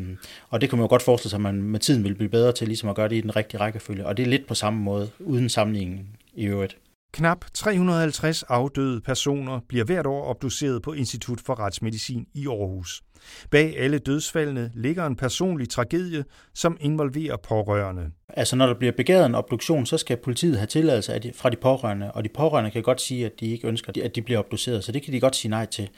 og 0.49 0.61
det 0.61 0.69
kan 0.69 0.79
man 0.79 0.85
jo 0.85 0.89
godt 0.89 1.03
forestille 1.03 1.31
sig, 1.31 1.37
at 1.37 1.43
man 1.43 1.63
med 1.63 1.81
tiden 1.81 2.05
vil 2.05 2.15
blive 2.15 2.29
bedre 2.29 2.53
til 2.53 2.67
ligesom 2.69 2.89
at 2.89 2.97
gøre 2.97 3.09
det 3.09 3.17
i 3.17 3.21
den 3.21 3.37
rigtige 3.37 3.61
rækkefølge, 3.61 4.07
og 4.07 4.17
det 4.17 4.23
er 4.23 4.27
lidt 4.27 4.47
på 4.47 4.55
samme 4.55 4.81
måde, 4.81 5.11
uden 5.19 5.49
sammenligning 5.49 6.19
i 6.35 6.45
øvrigt. 6.45 6.77
Knap 7.19 7.45
350 7.55 8.43
afdøde 8.43 9.01
personer 9.01 9.61
bliver 9.69 9.85
hvert 9.85 10.07
år 10.07 10.31
obduceret 10.31 10.83
på 10.83 10.93
Institut 10.93 11.41
for 11.41 11.61
Retsmedicin 11.61 12.27
i 12.35 12.47
Aarhus. 12.47 13.03
Bag 13.51 13.79
alle 13.79 13.99
dødsfaldene 13.99 14.71
ligger 14.75 15.07
en 15.07 15.17
personlig 15.17 15.69
tragedie, 15.69 16.25
som 16.55 16.77
involverer 16.81 17.37
pårørende. 17.37 18.11
Altså 18.29 18.57
når 18.57 18.67
der 18.67 18.75
bliver 18.75 18.93
begæret 18.93 19.27
en 19.27 19.35
obduktion, 19.35 19.87
så 19.87 19.99
skal 19.99 20.17
politiet 20.17 20.57
have 20.59 20.67
tilladelse 20.67 21.33
fra 21.35 21.51
de 21.51 21.57
pårørende, 21.57 22.13
og 22.13 22.25
de 22.25 22.29
pårørende 22.29 22.71
kan 22.71 22.83
godt 22.83 23.01
sige, 23.01 23.27
at 23.27 23.33
de 23.41 23.47
ikke 23.47 23.69
ønsker, 23.69 23.93
at 24.05 24.17
de 24.17 24.23
bliver 24.23 24.39
obduceret, 24.39 24.85
så 24.85 24.93
det 24.93 25.03
kan 25.03 25.13
de 25.13 25.21
godt 25.21 25.37
sige 25.37 25.51
nej 25.51 25.67
til. 25.67 25.89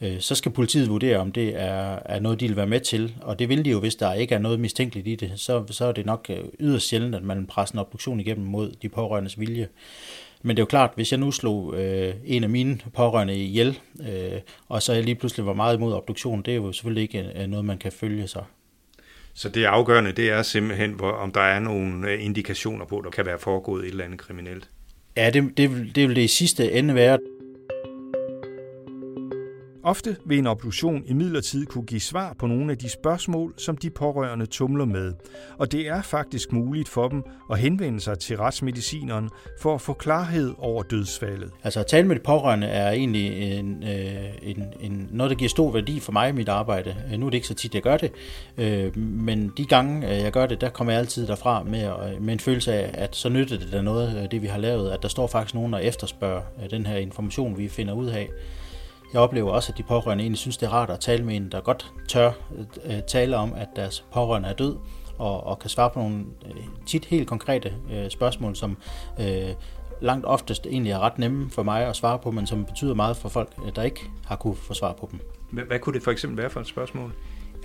Øh, 0.00 0.20
så 0.20 0.34
skal 0.34 0.52
politiet 0.52 0.90
vurdere, 0.90 1.18
om 1.18 1.32
det 1.32 1.60
er, 1.60 1.98
er 2.04 2.20
noget, 2.20 2.40
de 2.40 2.46
vil 2.46 2.56
være 2.56 2.66
med 2.66 2.80
til, 2.80 3.16
og 3.22 3.38
det 3.38 3.48
vil 3.48 3.64
de 3.64 3.70
jo, 3.70 3.80
hvis 3.80 3.94
der 3.94 4.12
ikke 4.12 4.34
er 4.34 4.38
noget 4.38 4.60
mistænkeligt 4.60 5.08
i 5.08 5.14
det, 5.14 5.32
så, 5.36 5.64
så 5.70 5.84
er 5.84 5.92
det 5.92 6.06
nok 6.06 6.26
øh, 6.30 6.44
yderst 6.60 6.88
sjældent, 6.88 7.14
at 7.14 7.22
man 7.22 7.46
presser 7.46 7.74
en 7.74 7.78
obduktion 7.78 8.20
igennem 8.20 8.46
mod 8.46 8.72
de 8.82 8.88
pårørendes 8.88 9.40
vilje. 9.40 9.68
Men 10.42 10.56
det 10.56 10.60
er 10.60 10.62
jo 10.62 10.66
klart, 10.66 10.90
hvis 10.94 11.12
jeg 11.12 11.20
nu 11.20 11.30
slog 11.30 11.74
øh, 11.74 12.14
en 12.24 12.44
af 12.44 12.50
mine 12.50 12.78
pårørende 12.94 13.34
ihjel, 13.36 13.78
øh, 14.00 14.40
og 14.68 14.82
så 14.82 14.92
jeg 14.92 15.04
lige 15.04 15.14
pludselig 15.14 15.46
var 15.46 15.52
meget 15.52 15.76
imod 15.76 15.92
obduktion, 15.92 16.42
det 16.42 16.52
er 16.52 16.56
jo 16.56 16.72
selvfølgelig 16.72 17.02
ikke 17.02 17.30
øh, 17.36 17.46
noget, 17.46 17.64
man 17.64 17.78
kan 17.78 17.92
følge 17.92 18.28
sig. 18.28 18.44
Så 19.34 19.48
det 19.48 19.64
afgørende, 19.64 20.12
det 20.12 20.30
er 20.30 20.42
simpelthen, 20.42 20.92
hvor, 20.92 21.10
om 21.10 21.32
der 21.32 21.40
er 21.40 21.58
nogle 21.58 22.10
øh, 22.10 22.24
indikationer 22.24 22.84
på, 22.84 22.98
at 22.98 23.04
der 23.04 23.10
kan 23.10 23.26
være 23.26 23.38
foregået 23.38 23.84
et 23.84 23.90
eller 23.90 24.04
andet 24.04 24.18
kriminelt? 24.18 24.70
Ja, 25.16 25.30
det, 25.30 25.56
det, 25.56 25.70
det 25.94 26.08
vil 26.08 26.16
det 26.16 26.22
i 26.22 26.28
sidste 26.28 26.72
ende 26.72 26.94
være. 26.94 27.18
Ofte 29.88 30.16
vil 30.24 30.38
en 30.38 30.46
obduktion 30.46 31.02
i 31.06 31.12
midlertid 31.12 31.66
kunne 31.66 31.84
give 31.84 32.00
svar 32.00 32.34
på 32.38 32.46
nogle 32.46 32.72
af 32.72 32.78
de 32.78 32.88
spørgsmål, 32.88 33.54
som 33.56 33.76
de 33.76 33.90
pårørende 33.90 34.46
tumler 34.46 34.84
med. 34.84 35.12
Og 35.58 35.72
det 35.72 35.88
er 35.88 36.02
faktisk 36.02 36.52
muligt 36.52 36.88
for 36.88 37.08
dem 37.08 37.22
at 37.50 37.58
henvende 37.58 38.00
sig 38.00 38.18
til 38.18 38.36
retsmedicineren 38.36 39.30
for 39.60 39.74
at 39.74 39.80
få 39.80 39.92
klarhed 39.92 40.54
over 40.58 40.82
dødsfaldet. 40.82 41.50
Altså 41.64 41.80
at 41.80 41.86
tale 41.86 42.06
med 42.06 42.16
de 42.16 42.20
pårørende 42.20 42.66
er 42.66 42.90
egentlig 42.90 43.58
en, 43.58 43.84
øh, 43.84 44.24
en, 44.42 44.64
en, 44.80 45.08
noget, 45.10 45.30
der 45.30 45.36
giver 45.36 45.48
stor 45.48 45.72
værdi 45.72 46.00
for 46.00 46.12
mig 46.12 46.28
i 46.28 46.32
mit 46.32 46.48
arbejde. 46.48 46.96
Øh, 47.12 47.18
nu 47.20 47.26
er 47.26 47.30
det 47.30 47.36
ikke 47.36 47.48
så 47.48 47.54
tit, 47.54 47.74
jeg 47.74 47.82
gør 47.82 47.96
det, 47.96 48.12
øh, 48.58 48.96
men 48.98 49.52
de 49.56 49.64
gange, 49.64 50.08
jeg 50.08 50.32
gør 50.32 50.46
det, 50.46 50.60
der 50.60 50.68
kommer 50.68 50.92
jeg 50.92 51.00
altid 51.00 51.26
derfra 51.26 51.62
med, 51.62 51.90
med 52.20 52.32
en 52.32 52.40
følelse 52.40 52.72
af, 52.72 52.90
at 52.94 53.16
så 53.16 53.28
nytter 53.28 53.58
det 53.58 53.72
da 53.72 53.82
noget, 53.82 54.30
det 54.30 54.42
vi 54.42 54.46
har 54.46 54.58
lavet, 54.58 54.90
at 54.90 55.02
der 55.02 55.08
står 55.08 55.26
faktisk 55.26 55.54
nogen, 55.54 55.72
der 55.72 55.78
efterspørger 55.78 56.42
den 56.70 56.86
her 56.86 56.96
information, 56.96 57.58
vi 57.58 57.68
finder 57.68 57.94
ud 57.94 58.06
af. 58.06 58.28
Jeg 59.12 59.20
oplever 59.20 59.50
også, 59.50 59.72
at 59.72 59.78
de 59.78 59.82
pårørende 59.82 60.22
egentlig 60.22 60.38
synes, 60.38 60.56
det 60.56 60.66
er 60.66 60.70
rart 60.70 60.90
at 60.90 61.00
tale 61.00 61.24
med 61.24 61.36
en, 61.36 61.52
der 61.52 61.60
godt 61.60 61.92
tør 62.08 62.32
øh, 62.84 63.02
tale 63.08 63.36
om, 63.36 63.52
at 63.56 63.68
deres 63.76 64.04
pårørende 64.12 64.48
er 64.48 64.52
død, 64.52 64.76
og, 65.18 65.46
og 65.46 65.58
kan 65.58 65.70
svare 65.70 65.90
på 65.90 65.98
nogle 65.98 66.24
øh, 66.46 66.62
tit 66.86 67.04
helt 67.04 67.28
konkrete 67.28 67.72
øh, 67.92 68.10
spørgsmål, 68.10 68.56
som 68.56 68.76
øh, 69.20 69.48
langt 70.00 70.26
oftest 70.26 70.66
egentlig 70.66 70.92
er 70.92 70.98
ret 70.98 71.18
nemme 71.18 71.50
for 71.50 71.62
mig 71.62 71.86
at 71.86 71.96
svare 71.96 72.18
på, 72.18 72.30
men 72.30 72.46
som 72.46 72.64
betyder 72.64 72.94
meget 72.94 73.16
for 73.16 73.28
folk, 73.28 73.76
der 73.76 73.82
ikke 73.82 74.00
har 74.26 74.36
kunne 74.36 74.56
få 74.56 74.74
svar 74.74 74.92
på 74.92 75.08
dem. 75.10 75.20
Hvad, 75.52 75.64
hvad 75.64 75.78
kunne 75.78 75.94
det 75.94 76.02
for 76.02 76.10
eksempel 76.10 76.38
være 76.38 76.50
for 76.50 76.60
et 76.60 76.66
spørgsmål? 76.66 77.12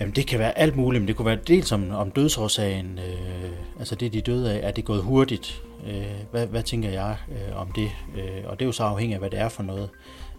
Jamen 0.00 0.14
det 0.14 0.26
kan 0.26 0.38
være 0.38 0.58
alt 0.58 0.76
muligt, 0.76 1.02
men 1.02 1.08
det 1.08 1.16
kunne 1.16 1.26
være 1.26 1.38
dels 1.46 1.72
om, 1.72 1.90
om 1.90 2.10
dødsårsagen, 2.10 2.98
øh, 2.98 3.50
altså 3.78 3.94
det 3.94 4.12
de 4.12 4.20
døde 4.20 4.52
af, 4.52 4.68
er 4.68 4.70
det 4.70 4.84
gået 4.84 5.02
hurtigt, 5.02 5.62
Øh, 5.86 6.20
hvad, 6.30 6.46
hvad 6.46 6.62
tænker 6.62 6.90
jeg 6.90 7.16
øh, 7.28 7.60
om 7.60 7.72
det? 7.72 7.90
Øh, 8.16 8.42
og 8.44 8.58
det 8.58 8.64
er 8.64 8.66
jo 8.66 8.72
så 8.72 8.82
afhængigt 8.82 9.14
af, 9.14 9.20
hvad 9.20 9.30
det 9.30 9.38
er 9.38 9.48
for 9.48 9.62
noget. 9.62 9.90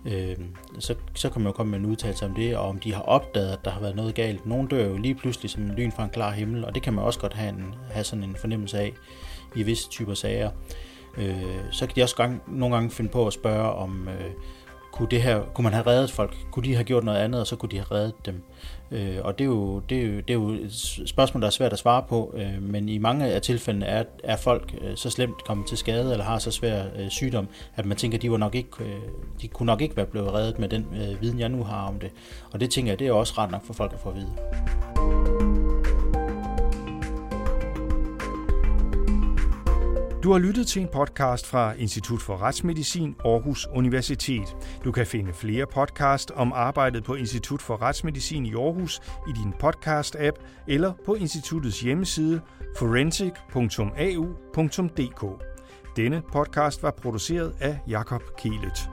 Øh, 0.05 0.35
så, 0.79 0.95
så 1.13 1.29
kan 1.29 1.41
man 1.41 1.47
jo 1.47 1.53
komme 1.53 1.71
med 1.71 1.79
en 1.79 1.85
udtalelse 1.85 2.25
om 2.25 2.33
det, 2.33 2.57
og 2.57 2.67
om 2.67 2.79
de 2.79 2.93
har 2.93 3.01
opdaget, 3.01 3.51
at 3.51 3.65
der 3.65 3.71
har 3.71 3.81
været 3.81 3.95
noget 3.95 4.15
galt. 4.15 4.45
Nogle 4.45 4.67
dør 4.67 4.85
jo 4.85 4.97
lige 4.97 5.15
pludselig 5.15 5.51
som 5.51 5.63
en 5.63 5.71
lyn 5.71 5.91
fra 5.91 6.03
en 6.03 6.09
klar 6.09 6.31
himmel, 6.31 6.65
og 6.65 6.75
det 6.75 6.83
kan 6.83 6.93
man 6.93 7.03
også 7.03 7.19
godt 7.19 7.33
have, 7.33 7.49
en, 7.49 7.75
have 7.91 8.03
sådan 8.03 8.23
en 8.23 8.35
fornemmelse 8.35 8.79
af 8.79 8.93
i 9.55 9.63
visse 9.63 9.89
typer 9.89 10.13
sager. 10.13 10.51
Øh, 11.17 11.71
så 11.71 11.87
kan 11.87 11.95
de 11.95 12.03
også 12.03 12.15
gang, 12.15 12.41
nogle 12.47 12.75
gange 12.75 12.91
finde 12.91 13.09
på 13.09 13.27
at 13.27 13.33
spørge 13.33 13.71
om, 13.71 14.07
øh, 14.07 14.31
kunne, 14.95 15.07
det 15.11 15.21
her, 15.21 15.41
kunne 15.53 15.63
man 15.63 15.73
have 15.73 15.87
reddet 15.87 16.11
folk? 16.11 16.35
Kunne 16.51 16.63
de 16.63 16.75
have 16.75 16.83
gjort 16.83 17.03
noget 17.03 17.19
andet, 17.19 17.41
og 17.41 17.47
så 17.47 17.55
kunne 17.55 17.69
de 17.69 17.75
have 17.75 17.91
reddet 17.91 18.25
dem? 18.25 18.43
Øh, 18.91 19.17
og 19.21 19.39
det 19.39 19.43
er, 19.43 19.49
jo, 19.49 19.79
det, 19.79 19.97
er 19.97 20.05
jo, 20.05 20.15
det 20.15 20.29
er 20.29 20.33
jo 20.33 20.49
et 20.49 21.03
spørgsmål, 21.05 21.41
der 21.41 21.47
er 21.47 21.51
svært 21.51 21.73
at 21.73 21.79
svare 21.79 22.03
på, 22.09 22.33
øh, 22.37 22.63
men 22.63 22.89
i 22.89 22.97
mange 22.97 23.25
af 23.25 23.41
tilfældene 23.41 23.85
er, 23.85 24.03
er 24.23 24.37
folk 24.37 24.75
øh, 24.81 24.95
så 24.95 25.09
slemt 25.09 25.43
kommet 25.45 25.67
til 25.67 25.77
skade, 25.77 26.11
eller 26.11 26.25
har 26.25 26.39
så 26.39 26.51
svær 26.51 26.83
øh, 26.95 27.09
sygdom, 27.09 27.47
at 27.75 27.85
man 27.85 27.97
tænker, 27.97 28.17
at 28.17 28.21
de, 28.21 28.31
var 28.31 28.37
nok 28.37 28.55
ikke, 28.55 28.69
øh, 28.79 29.01
de 29.41 29.47
kunne 29.47 29.67
nok 29.67 29.81
ikke 29.81 29.97
være 29.97 30.05
blevet 30.05 30.33
reddet 30.33 30.59
med 30.59 30.69
den 30.69 30.85
øh, 30.93 31.21
viden, 31.21 31.39
jeg 31.39 31.49
nu 31.49 31.63
har 31.63 31.87
om 31.87 31.99
det. 31.99 32.11
Og 32.51 32.59
det 32.59 32.69
tænker 32.69 32.91
jeg, 32.91 32.99
det 32.99 33.07
er 33.07 33.11
også 33.11 33.33
ret 33.37 33.51
nok 33.51 33.65
for 33.65 33.73
folk 33.73 33.93
at 33.93 33.99
få 33.99 34.09
at 34.09 34.15
vide. 34.15 35.34
Du 40.25 40.31
har 40.31 40.39
lyttet 40.39 40.67
til 40.67 40.81
en 40.81 40.87
podcast 40.87 41.47
fra 41.47 41.73
Institut 41.73 42.21
for 42.21 42.41
Retsmedicin 42.41 43.15
Aarhus 43.25 43.67
Universitet. 43.73 44.55
Du 44.83 44.91
kan 44.91 45.07
finde 45.07 45.33
flere 45.33 45.65
podcast 45.73 46.31
om 46.31 46.53
arbejdet 46.53 47.03
på 47.03 47.15
Institut 47.15 47.61
for 47.61 47.81
Retsmedicin 47.81 48.45
i 48.45 48.53
Aarhus 48.53 49.01
i 49.29 49.31
din 49.43 49.53
podcast-app 49.63 50.65
eller 50.67 50.93
på 51.05 51.15
instituttets 51.15 51.81
hjemmeside 51.81 52.41
forensic.au.dk. 52.77 55.25
Denne 55.95 56.21
podcast 56.33 56.83
var 56.83 56.91
produceret 56.91 57.55
af 57.61 57.79
Jakob 57.87 58.21
Kelet. 58.37 58.89